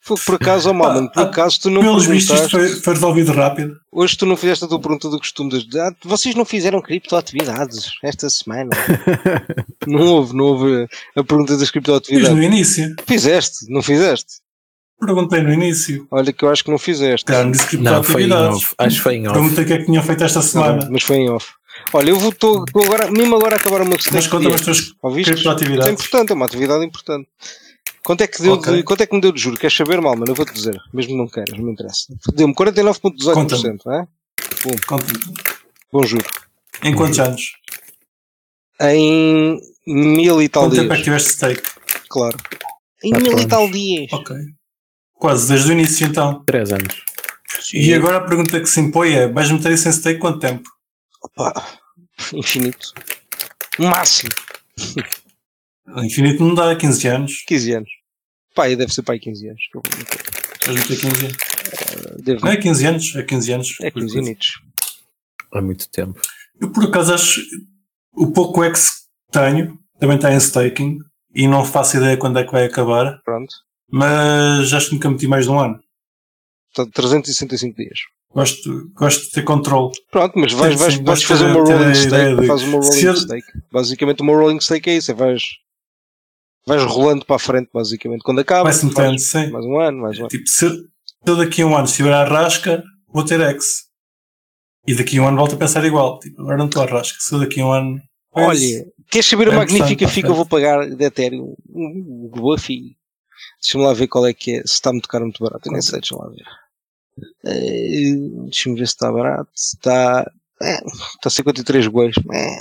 Foi 0.00 0.16
por 0.24 0.34
acaso, 0.36 0.70
oh, 0.70 0.74
mal, 0.74 0.94
mano, 0.94 1.10
por 1.12 1.20
Ah, 1.20 1.26
acaso 1.26 1.60
tu 1.60 1.70
não 1.70 1.82
Pelos 1.82 2.06
vistos, 2.06 2.50
foi, 2.50 2.68
foi 2.68 2.94
resolvido 2.94 3.32
rápido. 3.32 3.76
Hoje 3.92 4.16
tu 4.16 4.24
não 4.26 4.36
fizeste 4.36 4.64
a 4.64 4.68
tua 4.68 4.80
pergunta 4.80 5.08
do 5.10 5.18
costume 5.18 5.50
das. 5.50 5.64
Ah, 5.76 5.94
vocês 6.04 6.34
não 6.34 6.44
fizeram 6.44 6.80
criptoatividades 6.80 7.90
esta 8.02 8.28
semana? 8.30 8.70
não 9.86 10.00
houve, 10.00 10.34
não 10.34 10.44
houve 10.44 10.86
a 11.16 11.22
pergunta 11.22 11.52
das 11.52 11.62
Fiz 11.62 11.70
criptoatividades. 11.70 12.36
no 12.36 12.42
início. 12.42 12.94
Fizeste, 13.06 13.66
não 13.70 13.82
fizeste? 13.82 14.42
Perguntei 14.98 15.42
no 15.42 15.52
início. 15.52 16.06
Olha 16.10 16.32
que 16.32 16.44
eu 16.44 16.48
acho 16.48 16.64
que 16.64 16.70
não 16.70 16.78
fizeste. 16.78 17.26
Cara, 17.26 17.50
disse 17.50 17.66
que 17.68 17.76
Não, 17.76 18.02
foi 18.02 18.24
em 18.24 18.32
off. 18.32 18.74
Acho 18.78 18.96
que 18.96 19.02
foi 19.02 19.14
em 19.16 19.28
off. 19.28 19.34
Perguntei 19.38 19.64
o 19.64 19.66
que 19.66 19.72
é 19.72 19.78
que 19.78 19.84
tinham 19.84 20.02
feito 20.02 20.24
esta 20.24 20.40
semana. 20.40 20.88
Mas 20.90 21.02
foi 21.02 21.16
em 21.16 21.28
off. 21.28 21.48
Olha, 21.92 22.10
eu 22.10 22.18
vou 22.18 22.32
tô, 22.32 22.64
agora, 22.82 23.10
mesmo 23.10 23.36
agora 23.36 23.56
a 23.56 23.58
acabar 23.58 23.82
o 23.82 23.84
meu 23.84 23.98
Mas 24.12 24.24
dia. 24.24 24.54
as 24.54 24.60
tuas? 24.60 24.78
Isso 24.78 24.94
é 25.02 25.22
criptoatividades. 25.22 25.92
importante, 25.92 26.30
é 26.32 26.34
uma 26.34 26.46
atividade 26.46 26.84
importante. 26.84 27.28
Quanto 28.04 28.20
é 28.20 28.26
que, 28.26 28.42
deu 28.42 28.52
Ok. 28.54 28.76
de, 28.76 28.82
quanto 28.82 29.00
é 29.02 29.06
que 29.06 29.14
me 29.14 29.20
deu 29.20 29.32
de 29.32 29.40
juro? 29.40 29.56
Queres 29.56 29.74
saber, 29.76 30.00
mal, 30.00 30.14
mano? 30.14 30.30
Eu 30.30 30.34
vou-te 30.34 30.52
dizer, 30.52 30.78
mesmo 30.92 31.16
não 31.16 31.26
queiras, 31.26 31.56
não 31.56 31.64
me 31.64 31.72
interessa. 31.72 32.14
Deu-me 32.34 32.54
49,18%, 32.54 33.80
não 33.86 33.94
é? 33.94 34.06
Conta-me. 34.86 35.34
Bom 35.92 36.02
juro. 36.04 36.26
Em 36.82 36.94
quantos 36.94 37.18
anos? 37.18 37.52
Em 38.80 39.58
mil 39.86 40.42
e 40.42 40.48
tal 40.48 40.64
Quanto 40.64 40.76
tempo 40.76 40.92
é 40.92 40.96
dias, 40.96 40.98
que 40.98 41.04
tiveste 41.04 41.32
stake? 41.32 41.62
claro. 42.08 42.36
Em 43.02 43.10
Quatro 43.10 43.28
mil 43.30 43.38
e 43.40 43.46
tal 43.46 43.62
anos. 43.64 43.72
dias. 43.76 44.12
Ok. 44.12 44.36
Quase 45.14 45.48
desde 45.48 45.70
o 45.70 45.72
início 45.72 46.06
então. 46.06 46.42
Três 46.44 46.72
anos. 46.72 47.02
E 47.72 47.94
agora 47.94 48.18
a 48.18 48.20
pergunta 48.20 48.58
que 48.60 48.66
se 48.66 48.80
impõe 48.80 49.12
é: 49.14 49.28
vais 49.28 49.50
meter 49.50 49.72
isso 49.72 49.88
em 49.88 49.92
stake 49.92 50.18
quanto 50.18 50.40
tempo? 50.40 50.68
Opa, 51.22 51.64
infinito. 52.32 52.92
Máximo. 53.78 54.30
Infinito 56.02 56.42
não 56.44 56.54
dá 56.54 56.74
15 56.74 57.08
anos. 57.08 57.42
15 57.46 57.72
anos. 57.74 57.90
Pá, 58.54 58.68
e 58.68 58.76
deve 58.76 58.92
ser 58.92 59.02
aí 59.08 59.18
15 59.18 59.48
anos. 59.48 59.62
Vais 60.66 60.80
meter 60.80 61.00
15 61.00 61.24
anos. 61.26 61.36
Devo- 62.22 62.44
Não 62.44 62.52
é 62.52 62.56
15 62.56 62.86
anos? 62.86 63.16
É 63.16 63.22
15 63.22 63.52
anos. 63.52 63.76
É 63.80 63.90
15 63.90 64.18
anos. 64.18 64.52
Há 65.52 65.60
muito 65.60 65.88
tempo. 65.90 66.20
Eu 66.60 66.70
por 66.72 66.84
acaso 66.84 67.14
acho 67.14 67.40
o 68.12 68.30
pouco 68.32 68.62
X 68.64 68.90
que 69.32 69.38
tenho 69.38 69.78
também 69.98 70.16
está 70.16 70.32
em 70.32 70.36
staking 70.36 70.98
e 71.34 71.46
não 71.48 71.64
faço 71.64 71.96
ideia 71.96 72.16
quando 72.16 72.38
é 72.38 72.44
que 72.44 72.52
vai 72.52 72.64
acabar, 72.64 73.20
Pronto. 73.24 73.52
mas 73.90 74.72
acho 74.72 74.88
que 74.88 74.94
nunca 74.94 75.10
meti 75.10 75.26
mais 75.26 75.44
de 75.46 75.50
um 75.50 75.58
ano. 75.58 75.80
Está 76.70 76.86
365 76.92 77.76
dias. 77.76 77.98
Gosto, 78.30 78.90
gosto 78.94 79.24
de 79.26 79.30
ter 79.30 79.42
controle. 79.42 79.92
Pronto, 80.10 80.36
mas 80.38 80.52
vais, 80.52 80.76
vais, 80.78 80.96
vais 80.98 81.22
fazer 81.22 81.44
uma 81.46 81.64
ter 81.64 81.72
rolling 81.76 81.94
stake. 81.94 82.40
de- 82.40 82.46
Fazes 82.48 82.66
uma 82.66 82.78
rolling 82.78 83.16
stake. 83.16 83.46
Basicamente, 83.72 84.22
uma 84.22 84.32
rolling 84.36 84.60
stake 84.60 84.90
é 84.90 84.96
isso. 84.96 85.10
É 85.12 85.14
vais, 85.14 85.42
vais 86.66 86.82
rolando 86.82 87.24
para 87.24 87.36
a 87.36 87.38
frente, 87.38 87.70
basicamente. 87.72 88.22
Quando 88.22 88.40
acaba, 88.40 88.72
fazes 88.72 89.30
sim. 89.30 89.50
mais 89.50 89.64
um 89.64 89.78
ano, 89.78 90.02
mais 90.02 90.18
um 90.18 90.22
ano. 90.22 90.28
Tipo, 90.28 90.48
se 90.48 90.66
eu 91.26 91.36
daqui 91.36 91.62
a 91.62 91.66
um 91.66 91.76
ano 91.76 91.84
estiver 91.84 92.12
à 92.12 92.24
rasca, 92.24 92.82
vou 93.12 93.24
ter 93.24 93.40
X. 93.40 93.84
E 94.86 94.94
daqui 94.94 95.18
a 95.18 95.22
um 95.22 95.28
ano 95.28 95.36
volto 95.36 95.54
a 95.54 95.58
pensar 95.58 95.84
igual. 95.84 96.18
Tipo, 96.18 96.42
agora 96.42 96.58
não 96.58 96.66
estou 96.66 96.82
à 96.82 96.86
rasca. 96.86 97.18
Se 97.20 97.34
eu 97.34 97.38
daqui 97.38 97.60
a 97.60 97.66
um 97.66 97.72
ano. 97.72 98.02
pois, 98.30 98.60
Olha, 98.60 98.86
queres 99.10 99.26
saber 99.26 99.48
a 99.48 99.52
É 99.52 99.56
magnífica 99.56 99.92
interessante, 99.92 100.14
FII 100.14 100.22
que 100.22 100.28
eu 100.28 100.34
vou 100.34 100.46
pagar 100.46 100.88
de 100.88 101.04
Ethereum? 101.04 101.54
Um 101.70 102.58
FII. 102.58 102.96
Deixa-me 103.60 103.84
lá 103.84 103.94
ver 103.94 104.08
qual 104.08 104.26
é 104.26 104.34
que 104.34 104.56
é. 104.56 104.58
Se 104.58 104.74
está 104.74 104.92
muito 104.92 105.08
caro 105.08 105.24
ou 105.24 105.28
muito 105.28 105.42
barato. 105.42 105.68
Eu 105.68 105.72
nem 105.72 105.80
sei, 105.80 106.00
deixa 106.00 106.16
lá 106.16 106.28
ver. 106.28 106.44
Eh, 107.46 108.14
Deixa-me 108.44 108.76
ver 108.76 108.86
se 108.86 108.94
está 108.94 109.10
barato. 109.10 109.50
Se 109.54 109.76
Está. 109.76 110.30
É, 110.62 110.80
está 111.16 111.30
53 111.30 111.86
gols. 111.88 112.14
É, 112.32 112.60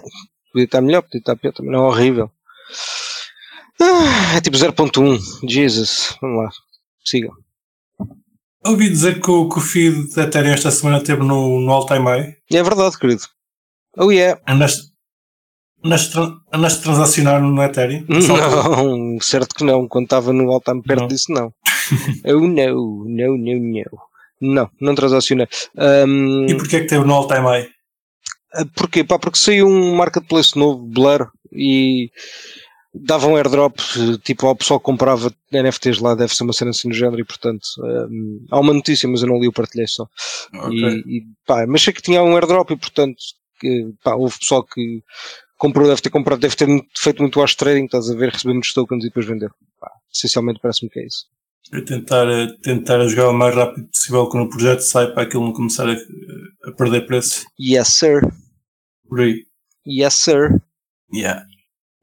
podia 0.51 0.65
estar 0.65 0.81
melhor, 0.81 1.01
podia 1.01 1.19
estar 1.19 1.35
pior. 1.35 1.53
Também 1.53 1.71
não 1.71 1.85
é 1.85 1.87
horrível. 1.87 2.31
Ah, 3.85 4.37
é 4.37 4.41
tipo 4.41 4.55
0.1. 4.57 5.19
Jesus. 5.49 6.15
Vamos 6.21 6.43
lá. 6.45 6.49
Sigam. 7.03 7.33
Ouvi 8.65 8.89
dizer 8.89 9.19
que 9.19 9.29
o, 9.29 9.49
que 9.49 9.57
o 9.57 9.61
feed 9.61 10.13
da 10.15 10.23
Ethereum 10.23 10.53
esta 10.53 10.71
semana 10.71 10.97
esteve 10.99 11.21
no, 11.21 11.59
no 11.59 11.71
all-time 11.71 12.05
high. 12.05 12.35
É 12.51 12.63
verdade, 12.63 12.97
querido. 12.97 13.23
Oh 13.97 14.09
yeah. 14.09 14.39
Andaste, 14.47 14.93
Andaste, 15.83 16.81
transacionar 16.81 17.41
no 17.41 17.61
Ethereum? 17.61 18.05
Não, 18.07 19.19
certo 19.21 19.53
que 19.53 19.65
não. 19.65 19.85
Quando 19.87 20.05
estava 20.05 20.31
no 20.31 20.49
all 20.49 20.61
time 20.61 20.81
perto 20.81 21.01
Não. 21.01 21.07
disso, 21.07 21.25
não. 21.29 21.53
Eu 22.23 22.39
não, 22.39 23.05
não, 23.05 23.37
não, 23.37 23.59
não. 23.59 23.83
Não, 24.41 24.69
não 24.79 24.95
transacionei. 24.95 25.47
Ahm, 25.77 26.45
E 26.49 26.55
porquê 26.55 26.77
é 26.77 26.79
que 26.81 26.87
teve 26.87 27.03
no 27.05 27.13
all-time 27.13 27.41
high? 27.45 27.67
Ah, 28.53 28.65
Porquê? 28.75 29.03
Pá, 29.03 29.19
porque 29.19 29.37
saiu 29.37 29.67
um 29.67 29.95
marketplace 29.95 30.57
novo, 30.57 30.85
Blur, 30.85 31.27
e 31.51 32.09
dava 32.93 33.27
um 33.27 33.35
airdrop, 33.35 33.75
tipo, 34.23 34.47
ao 34.47 34.55
pessoal 34.55 34.79
que 34.79 34.85
comprava 34.85 35.33
NFTs 35.51 35.99
lá, 35.99 36.13
deve 36.13 36.35
ser 36.35 36.43
uma 36.43 36.53
cena 36.53 36.71
assim 36.71 36.87
no 36.87 36.93
género, 36.93 37.19
e 37.19 37.25
portanto, 37.25 37.65
hum, 38.09 38.45
há 38.51 38.59
uma 38.59 38.73
notícia, 38.73 39.09
mas 39.09 39.21
eu 39.21 39.27
não 39.27 39.39
li 39.39 39.47
o 39.47 39.53
partilhei 39.53 39.87
só. 39.87 40.07
Ok. 40.53 40.77
E, 40.77 41.17
e, 41.17 41.23
pá, 41.45 41.65
mas 41.67 41.81
sei 41.81 41.93
que 41.93 42.01
tinha 42.01 42.21
um 42.21 42.35
airdrop 42.35 42.71
e 42.71 42.77
portanto, 42.77 43.17
que, 43.59 43.93
pá, 44.03 44.15
houve 44.15 44.37
pessoal 44.37 44.63
que 44.63 45.01
comprou, 45.57 45.87
deve 45.87 46.01
ter 46.01 46.09
comprado, 46.09 46.39
deve 46.39 46.55
ter 46.55 46.67
feito 46.95 47.21
muito 47.21 47.39
wash 47.39 47.55
trading, 47.55 47.85
estás 47.85 48.09
a 48.09 48.15
ver, 48.15 48.29
receber 48.31 48.53
muitos 48.53 48.73
tokens 48.73 49.03
e 49.03 49.07
depois 49.07 49.25
vender. 49.25 49.49
Pá, 49.79 49.89
essencialmente 50.13 50.59
parece-me 50.61 50.91
que 50.91 50.99
é 50.99 51.05
isso. 51.05 51.25
Eu 51.71 51.83
tentar, 51.85 52.27
eh, 52.27 52.47
tentar 52.61 53.07
jogar 53.07 53.29
o 53.29 53.33
mais 53.33 53.55
rápido 53.55 53.87
possível 53.87 54.27
quando 54.27 54.45
o 54.45 54.49
projeto 54.49 54.81
sai 54.81 55.11
para 55.11 55.23
aquilo 55.23 55.45
não 55.45 55.53
começar 55.53 55.87
a, 55.89 55.93
a 55.93 56.71
perder 56.73 57.07
preço. 57.07 57.45
Yes, 57.59 57.87
sir. 57.87 58.21
Por 59.07 59.21
aí. 59.21 59.45
Yes, 59.87 60.13
sir. 60.15 60.61
Yeah. 61.13 61.45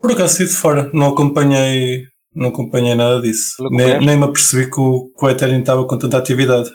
Por 0.01 0.13
acaso 0.13 0.37
saí 0.39 0.47
de 0.47 0.53
fora, 0.55 0.91
não 0.95 1.09
acompanhei, 1.09 2.07
não 2.35 2.49
acompanhei 2.49 2.95
nada 2.95 3.21
disso. 3.21 3.57
Nem, 3.71 3.99
nem 4.05 4.17
me 4.17 4.25
apercebi 4.25 4.71
que 4.71 4.81
o, 4.81 5.11
que 5.17 5.25
o 5.25 5.29
Ethereum 5.31 5.61
estava 5.61 5.87
com 5.87 5.99
tanta 5.99 6.17
atividade. 6.19 6.71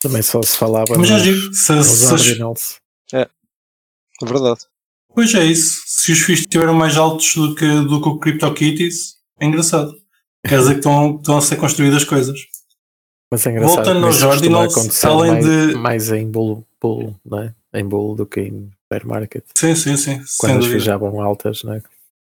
Também 0.00 0.22
só 0.22 0.40
se 0.42 0.56
falava 0.56 0.96
Mas 0.96 1.08
já 1.08 1.18
giro, 1.18 1.52
se, 1.52 1.84
se, 1.84 2.12
ordinals. 2.12 2.76
É 3.12 3.26
verdade. 4.22 4.60
pois 5.14 5.34
é 5.34 5.44
isso. 5.44 5.82
Se 5.86 6.12
os 6.12 6.20
FIIs 6.20 6.40
estiveram 6.40 6.74
mais 6.74 6.96
altos 6.96 7.34
do 7.34 7.54
que, 7.54 7.66
do 7.66 8.00
que 8.02 8.08
o 8.08 8.18
CryptoKitties, 8.18 9.14
é 9.38 9.46
engraçado. 9.46 9.94
Quer 10.46 10.58
dizer 10.58 10.72
que 10.72 10.78
estão, 10.80 11.16
estão 11.16 11.36
a 11.38 11.40
ser 11.40 11.56
construídas 11.56 12.04
coisas. 12.04 12.38
Mas 13.30 13.46
é 13.46 13.50
engraçado. 13.50 13.76
Voltando 13.76 14.06
aos 14.06 14.22
ordinals, 14.22 15.04
além 15.04 15.32
mais, 15.32 15.44
de- 15.46 15.74
mais 15.74 16.12
em 16.12 16.30
bull, 16.30 16.66
bull, 16.80 17.14
não 17.24 17.40
é? 17.40 17.54
Em 17.74 17.84
bull 17.86 18.14
do 18.14 18.26
que 18.26 18.40
em 18.40 18.70
bear 18.90 19.06
market. 19.06 19.44
Sim, 19.54 19.74
sim, 19.74 19.96
sim. 19.96 20.20
Quando 20.38 20.58
as. 20.58 20.66
FIIs 20.66 20.82
já 20.82 20.96
vão 20.96 21.20
altas, 21.20 21.62
não 21.62 21.74
é? 21.74 21.82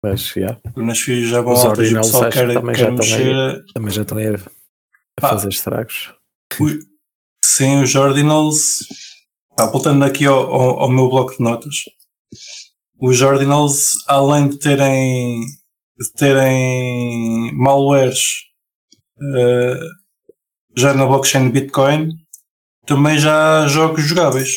Mas 0.04 0.36
yeah, 0.36 0.60
Nas 0.76 1.00
FIIs 1.00 1.30
já 1.30 1.42
vão 1.42 1.54
Os 1.54 1.64
altas 1.64 1.90
e 1.90 1.94
o 1.94 1.98
pessoal 2.02 2.30
quer, 2.32 2.54
também 2.54 2.76
quer 2.76 2.86
já 2.86 2.92
mexer. 2.92 3.66
também 3.74 3.92
já 3.92 4.02
estão 4.02 4.18
aí 4.18 4.28
a, 4.28 5.30
fazer 5.30 5.50
estragos. 5.50 6.14
Sim, 7.44 7.84
os 7.84 7.94
Ordinals. 7.96 8.80
Pá, 9.56 9.68
voltando 9.68 10.04
aqui 10.04 10.26
ao, 10.26 10.52
ao, 10.52 10.80
ao 10.82 10.90
meu 10.90 11.08
bloco 11.10 11.38
de 11.38 11.44
notas. 11.44 11.76
Os 13.00 13.22
Ordinals, 13.22 13.92
além 14.08 14.50
de 14.50 14.58
terem, 14.58 15.42
de 16.00 16.14
terem 16.16 17.52
malwares 17.54 18.20
eh, 19.22 19.80
já 20.76 20.94
na 20.94 21.06
blockchain 21.06 21.50
Bitcoin, 21.50 22.10
também 22.86 23.20
já 23.20 23.64
há 23.64 23.68
jogos 23.68 24.04
jogáveis. 24.04 24.56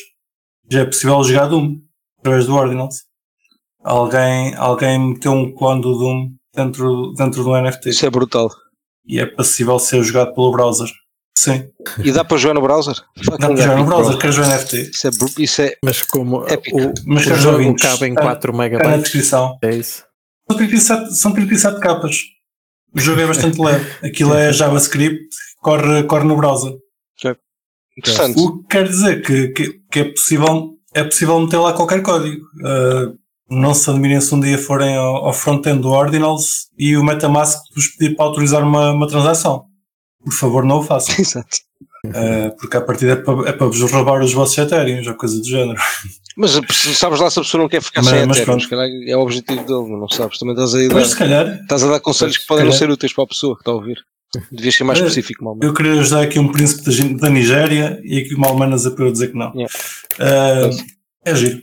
Já 0.70 0.80
é 0.80 0.84
possível 0.86 1.22
jogar 1.22 1.46
Doom 1.48 1.80
através 2.18 2.46
do 2.46 2.54
Ordinals. 2.54 3.04
Alguém, 3.84 4.54
alguém 4.56 4.98
meteu 4.98 5.32
um 5.32 5.54
clone 5.54 5.82
do 5.82 5.98
Doom 5.98 6.30
dentro, 6.54 7.12
dentro 7.12 7.44
do 7.44 7.54
NFT 7.60 7.90
Isso 7.90 8.06
é 8.06 8.10
brutal. 8.10 8.50
e 9.06 9.20
é 9.20 9.26
possível 9.26 9.78
ser 9.78 10.02
jogado 10.02 10.34
pelo 10.34 10.50
browser. 10.52 10.88
Sim. 11.36 11.68
E 12.02 12.10
dá 12.12 12.24
para 12.24 12.38
jogar 12.38 12.54
no 12.54 12.62
browser? 12.62 12.94
Dá 13.28 13.36
para 13.48 13.56
jogar 13.56 13.76
no 13.76 13.84
browser, 13.84 14.16
queres 14.18 14.36
ver 14.36 14.46
NFT? 14.46 14.90
Isso 14.90 15.06
é, 15.08 15.10
isso 15.42 15.62
é 15.62 15.74
Mas 15.84 16.00
como 16.02 16.46
Épico. 16.48 16.78
o, 16.80 16.94
Mas 17.04 17.26
o 17.26 17.34
jogo 17.34 17.58
ouvintes, 17.58 17.82
cabe 17.84 18.06
em 18.06 18.10
está- 18.10 18.22
4 18.22 18.50
Está 18.50 18.56
na 18.56 18.64
megabytes, 18.64 19.02
descrição. 19.02 19.58
é 19.62 19.74
isso? 19.76 20.04
São 20.48 20.56
37, 20.56 21.14
são 21.14 21.32
37 21.32 21.80
capas. 21.80 22.16
O 22.94 23.00
jogo 23.00 23.20
é 23.20 23.26
bastante 23.26 23.58
leve. 23.60 24.06
Aquilo 24.06 24.32
é 24.34 24.52
JavaScript, 24.52 25.26
corre, 25.60 26.04
corre 26.04 26.24
no 26.24 26.36
browser. 26.36 26.72
interessante. 27.98 28.38
O 28.40 28.58
que 28.62 28.68
quer 28.68 28.88
dizer 28.88 29.22
que, 29.22 29.48
que, 29.48 29.72
que 29.90 29.98
é, 30.00 30.04
possível, 30.04 30.70
é 30.94 31.04
possível 31.04 31.38
meter 31.40 31.58
lá 31.58 31.72
qualquer 31.72 32.02
código. 32.02 32.44
Ah, 32.64 33.12
não 33.50 33.74
se 33.74 33.88
admirem 33.90 34.20
se 34.20 34.34
um 34.34 34.40
dia 34.40 34.58
forem 34.58 34.96
ao, 34.96 35.26
ao 35.26 35.32
front-end 35.32 35.80
do 35.80 35.90
Ordinals 35.90 36.68
e 36.78 36.96
o 36.96 37.04
Metamask 37.04 37.58
vos 37.74 37.88
pedir 37.88 38.14
para 38.16 38.24
autorizar 38.24 38.62
uma, 38.62 38.92
uma 38.92 39.06
transação. 39.06 39.64
Por 40.24 40.32
favor, 40.32 40.64
não 40.64 40.78
o 40.78 40.82
façam. 40.82 41.14
Exato. 41.20 41.56
Ah, 42.08 42.54
porque 42.60 42.76
a 42.76 42.80
partida 42.80 43.12
é 43.12 43.16
para, 43.16 43.48
é 43.48 43.52
para 43.52 43.66
vos 43.66 43.80
roubar 43.90 44.22
os 44.22 44.32
vossos 44.32 44.56
Ethereum, 44.58 45.06
ou 45.08 45.14
coisa 45.14 45.38
do 45.38 45.46
género. 45.46 45.80
Mas 46.36 46.50
se- 46.70 46.94
sabes 46.94 47.20
lá 47.20 47.30
se 47.30 47.38
a 47.38 47.42
pessoa 47.42 47.62
não 47.62 47.68
quer 47.68 47.80
ficar 47.82 48.02
Mas- 48.02 48.10
sem 48.14 48.26
mas 48.26 48.38
Ethereum, 48.38 48.60
se 48.60 48.68
calhar 48.68 48.86
é 49.06 49.16
o 49.16 49.20
objetivo 49.20 49.60
dele, 49.64 49.98
não 49.98 50.08
sabes? 50.08 50.38
Também 50.38 50.54
estás 50.54 50.74
a, 50.74 50.78
dar, 50.88 50.94
Mas 50.94 51.08
se 51.10 51.16
calhar, 51.16 51.46
estás 51.62 51.82
a 51.84 51.88
dar 51.88 52.00
conselhos 52.00 52.36
Pois, 52.36 52.42
que 52.42 52.46
podem 52.48 52.64
não 52.66 52.72
ser 52.72 52.90
úteis 52.90 53.12
para 53.12 53.24
a 53.24 53.26
pessoa 53.26 53.54
que 53.54 53.60
está 53.62 53.70
a 53.70 53.74
ouvir. 53.74 53.96
Devias 54.50 54.74
ser 54.74 54.84
mais 54.84 54.98
É. 54.98 55.02
específico, 55.02 55.44
mal. 55.44 55.56
Eu 55.62 55.72
queria 55.72 55.92
ajudar 56.00 56.22
aqui 56.22 56.38
um 56.40 56.50
príncipe 56.50 56.82
da, 57.14 57.20
da 57.20 57.30
Nigéria 57.30 58.00
e 58.02 58.18
aqui 58.18 58.34
uma 58.34 58.48
almanas 58.48 58.84
a 58.84 58.90
para 58.90 59.04
eu 59.06 59.12
dizer 59.12 59.28
que 59.28 59.38
não. 59.38 59.52
Yeah. 59.54 59.72
Ah, 60.18 60.60
Pois. 60.62 60.84
é 61.24 61.34
giro. 61.36 61.62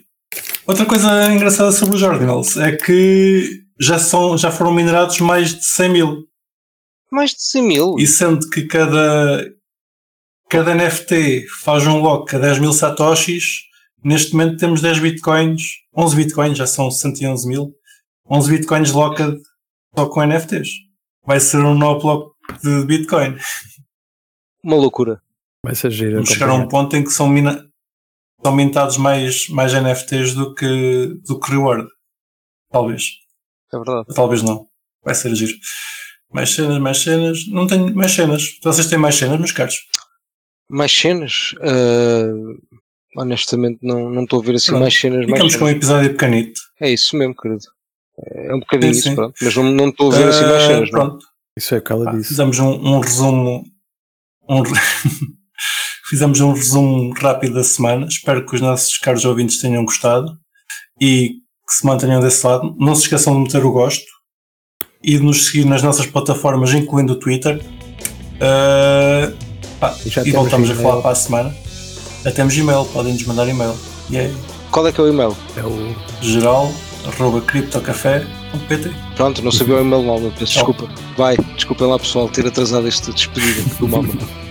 Outra 0.68 0.86
coisa 0.86 1.32
engraçada 1.34 1.72
sobre 1.72 1.96
os 1.96 2.04
Ordinals 2.04 2.56
é 2.58 2.76
que 2.76 3.64
já, 3.80 3.98
são, 3.98 4.38
já 4.38 4.52
foram 4.52 4.74
minerados 4.74 5.20
mais 5.20 5.56
de 5.56 5.66
100 5.66 5.90
mil. 5.90 6.28
Mais 7.12 7.32
de 7.32 7.42
100 7.42 7.64
mil. 7.64 7.96
E 7.98 8.06
sendo 8.06 8.48
que 8.50 8.64
cada, 8.68 9.46
cada 10.50 10.76
NFT 10.76 11.48
faz 11.64 11.86
um 11.88 12.00
lock 12.00 12.36
a 12.36 12.40
10 12.40 12.60
mil 12.60 12.74
satoshis, 12.74 13.62
neste 14.04 14.34
momento 14.34 14.58
temos 14.58 14.82
10 14.82 15.00
bitcoins, 15.00 15.62
11 15.98 16.16
bitcoins, 16.16 16.58
já 16.58 16.68
são 16.68 16.92
111 16.92 17.48
mil, 17.48 17.74
11 18.30 18.52
bitcoins 18.52 18.92
locked 18.92 19.42
só 19.98 20.06
com 20.08 20.24
NFTs. 20.24 20.70
Vai 21.26 21.40
ser 21.40 21.58
um 21.58 21.76
novo 21.76 22.02
bloco 22.02 22.36
de 22.64 22.86
bitcoin. 22.86 23.36
Uma 24.64 24.76
loucura. 24.76 25.22
Vai 25.64 25.76
ser 25.76 25.92
giro. 25.92 26.14
Vamos 26.14 26.30
chegar 26.30 26.50
a 26.50 26.54
um 26.54 26.68
ponto 26.68 26.96
em 26.96 27.04
que 27.04 27.12
são, 27.12 27.28
mina, 27.28 27.68
são 28.44 28.56
mintados 28.56 28.98
mais, 28.98 29.48
mais 29.50 29.74
NFTs 29.74 30.34
do 30.34 30.54
que, 30.54 31.14
do 31.28 31.40
que 31.40 31.52
reward. 31.52 31.88
Talvez. 32.72 33.04
É 33.74 33.78
verdade. 33.78 34.08
Talvez 34.16 34.42
não. 34.44 34.68
Vai 35.04 35.16
ser 35.16 35.34
giro. 35.36 35.54
Mais 36.34 36.52
cenas, 36.52 36.80
mais 36.80 36.98
cenas. 37.00 37.40
Não 37.48 37.68
tenho 37.68 37.94
mais 37.96 38.12
cenas. 38.14 38.44
Vocês 38.64 38.88
têm 38.88 38.98
mais 38.98 39.16
cenas, 39.16 39.38
meus 39.38 39.52
caros? 39.52 39.76
Mais 40.70 40.92
cenas? 40.92 41.54
Ah, 41.62 43.20
honestamente, 43.22 43.80
não 43.82 44.10
não 44.10 44.24
estou 44.24 44.42
a 44.42 44.46
ver 44.46 44.56
assim 44.56 44.68
Pronto. 44.68 44.82
mais 44.82 44.98
cenas. 45.00 45.18
Mais 45.26 45.32
Ficamos 45.34 45.56
com 45.56 45.66
um 45.66 45.68
cenas. 45.68 45.76
episódio 45.78 46.10
pequenito. 46.12 46.62
É 46.80 46.90
isso 46.92 47.16
mesmo, 47.18 47.36
querido. 47.36 47.64
É 48.34 48.54
um 48.56 48.60
bocadinho 48.60 48.94
Sim, 48.94 49.00
isso, 49.00 49.10
sim. 49.10 49.16
pronto. 49.16 49.34
Mas 49.42 49.56
não 49.56 49.64
não 49.72 49.90
estou 49.90 50.12
a 50.12 50.16
ver 50.16 50.28
assim 50.30 50.42
mais 50.44 50.64
Ah, 50.64 50.68
cenas. 50.68 50.92
não. 50.92 51.00
pronto. 51.00 51.26
Isso 51.58 51.76
é 51.76 51.78
o 51.80 51.82
que 51.82 51.92
ela 51.92 52.06
Pá, 52.06 52.12
disse. 52.14 52.30
fizemos 52.30 52.60
um, 52.60 52.70
um 52.72 53.00
resumo. 53.00 53.64
Um, 54.50 54.64
fizemos 56.12 56.42
um 56.42 56.52
resumo 56.52 57.14
rápido 57.18 57.54
da 57.54 57.64
semana. 57.64 58.06
Espero 58.06 58.46
que 58.46 58.54
os 58.54 58.60
nossos 58.60 58.98
caros 58.98 59.24
ouvintes 59.24 59.62
tenham 59.62 59.86
gostado 59.86 60.38
e 61.00 61.36
que 61.66 61.74
se 61.74 61.86
mantenham 61.86 62.20
desse 62.20 62.46
lado. 62.46 62.76
Não 62.78 62.94
se 62.94 63.04
esqueçam 63.04 63.34
de 63.34 63.40
meter 63.40 63.66
o 63.66 63.72
gosto 63.72 64.04
e 65.02 65.18
de 65.18 65.24
nos 65.24 65.46
seguir 65.46 65.64
nas 65.64 65.82
nossas 65.82 66.06
plataformas, 66.06 66.74
incluindo 66.74 67.14
o 67.14 67.16
Twitter. 67.16 67.62
Ah, 68.42 69.32
pá, 69.80 69.96
E 70.06 70.28
e 70.28 70.32
voltamos 70.34 70.70
a 70.70 70.76
falar 70.76 71.02
para 71.02 71.12
a 71.12 71.16
semana. 71.16 71.56
Já 72.26 72.32
temos 72.34 72.58
e-mail, 72.58 72.84
podem 72.88 73.14
nos 73.14 73.24
mandar 73.24 73.48
e-mail. 73.48 73.74
E 74.10 74.18
é 74.18 74.34
Qual 74.70 74.86
é 74.86 74.92
que 74.92 75.00
é 75.00 75.04
o 75.06 75.08
e-mail? 75.08 75.36
É 75.56 75.64
o 75.64 75.96
geral 76.22 76.74
arroba 77.08 77.40
criptocafé.pt 77.40 78.92
Pronto, 79.16 79.42
não 79.42 79.52
sabia 79.52 79.76
o 79.76 79.80
e-mail 79.80 80.04
mal, 80.04 80.20
peço 80.38 80.56
desculpa. 80.56 80.90
Vai, 81.16 81.38
desculpem 81.56 81.88
lá 81.88 81.98
pessoal 81.98 82.28
ter 82.28 82.46
atrasado 82.46 82.86
este 82.86 83.14
despedido 83.14 83.64
do 83.80 83.88
Mama. 83.88 84.14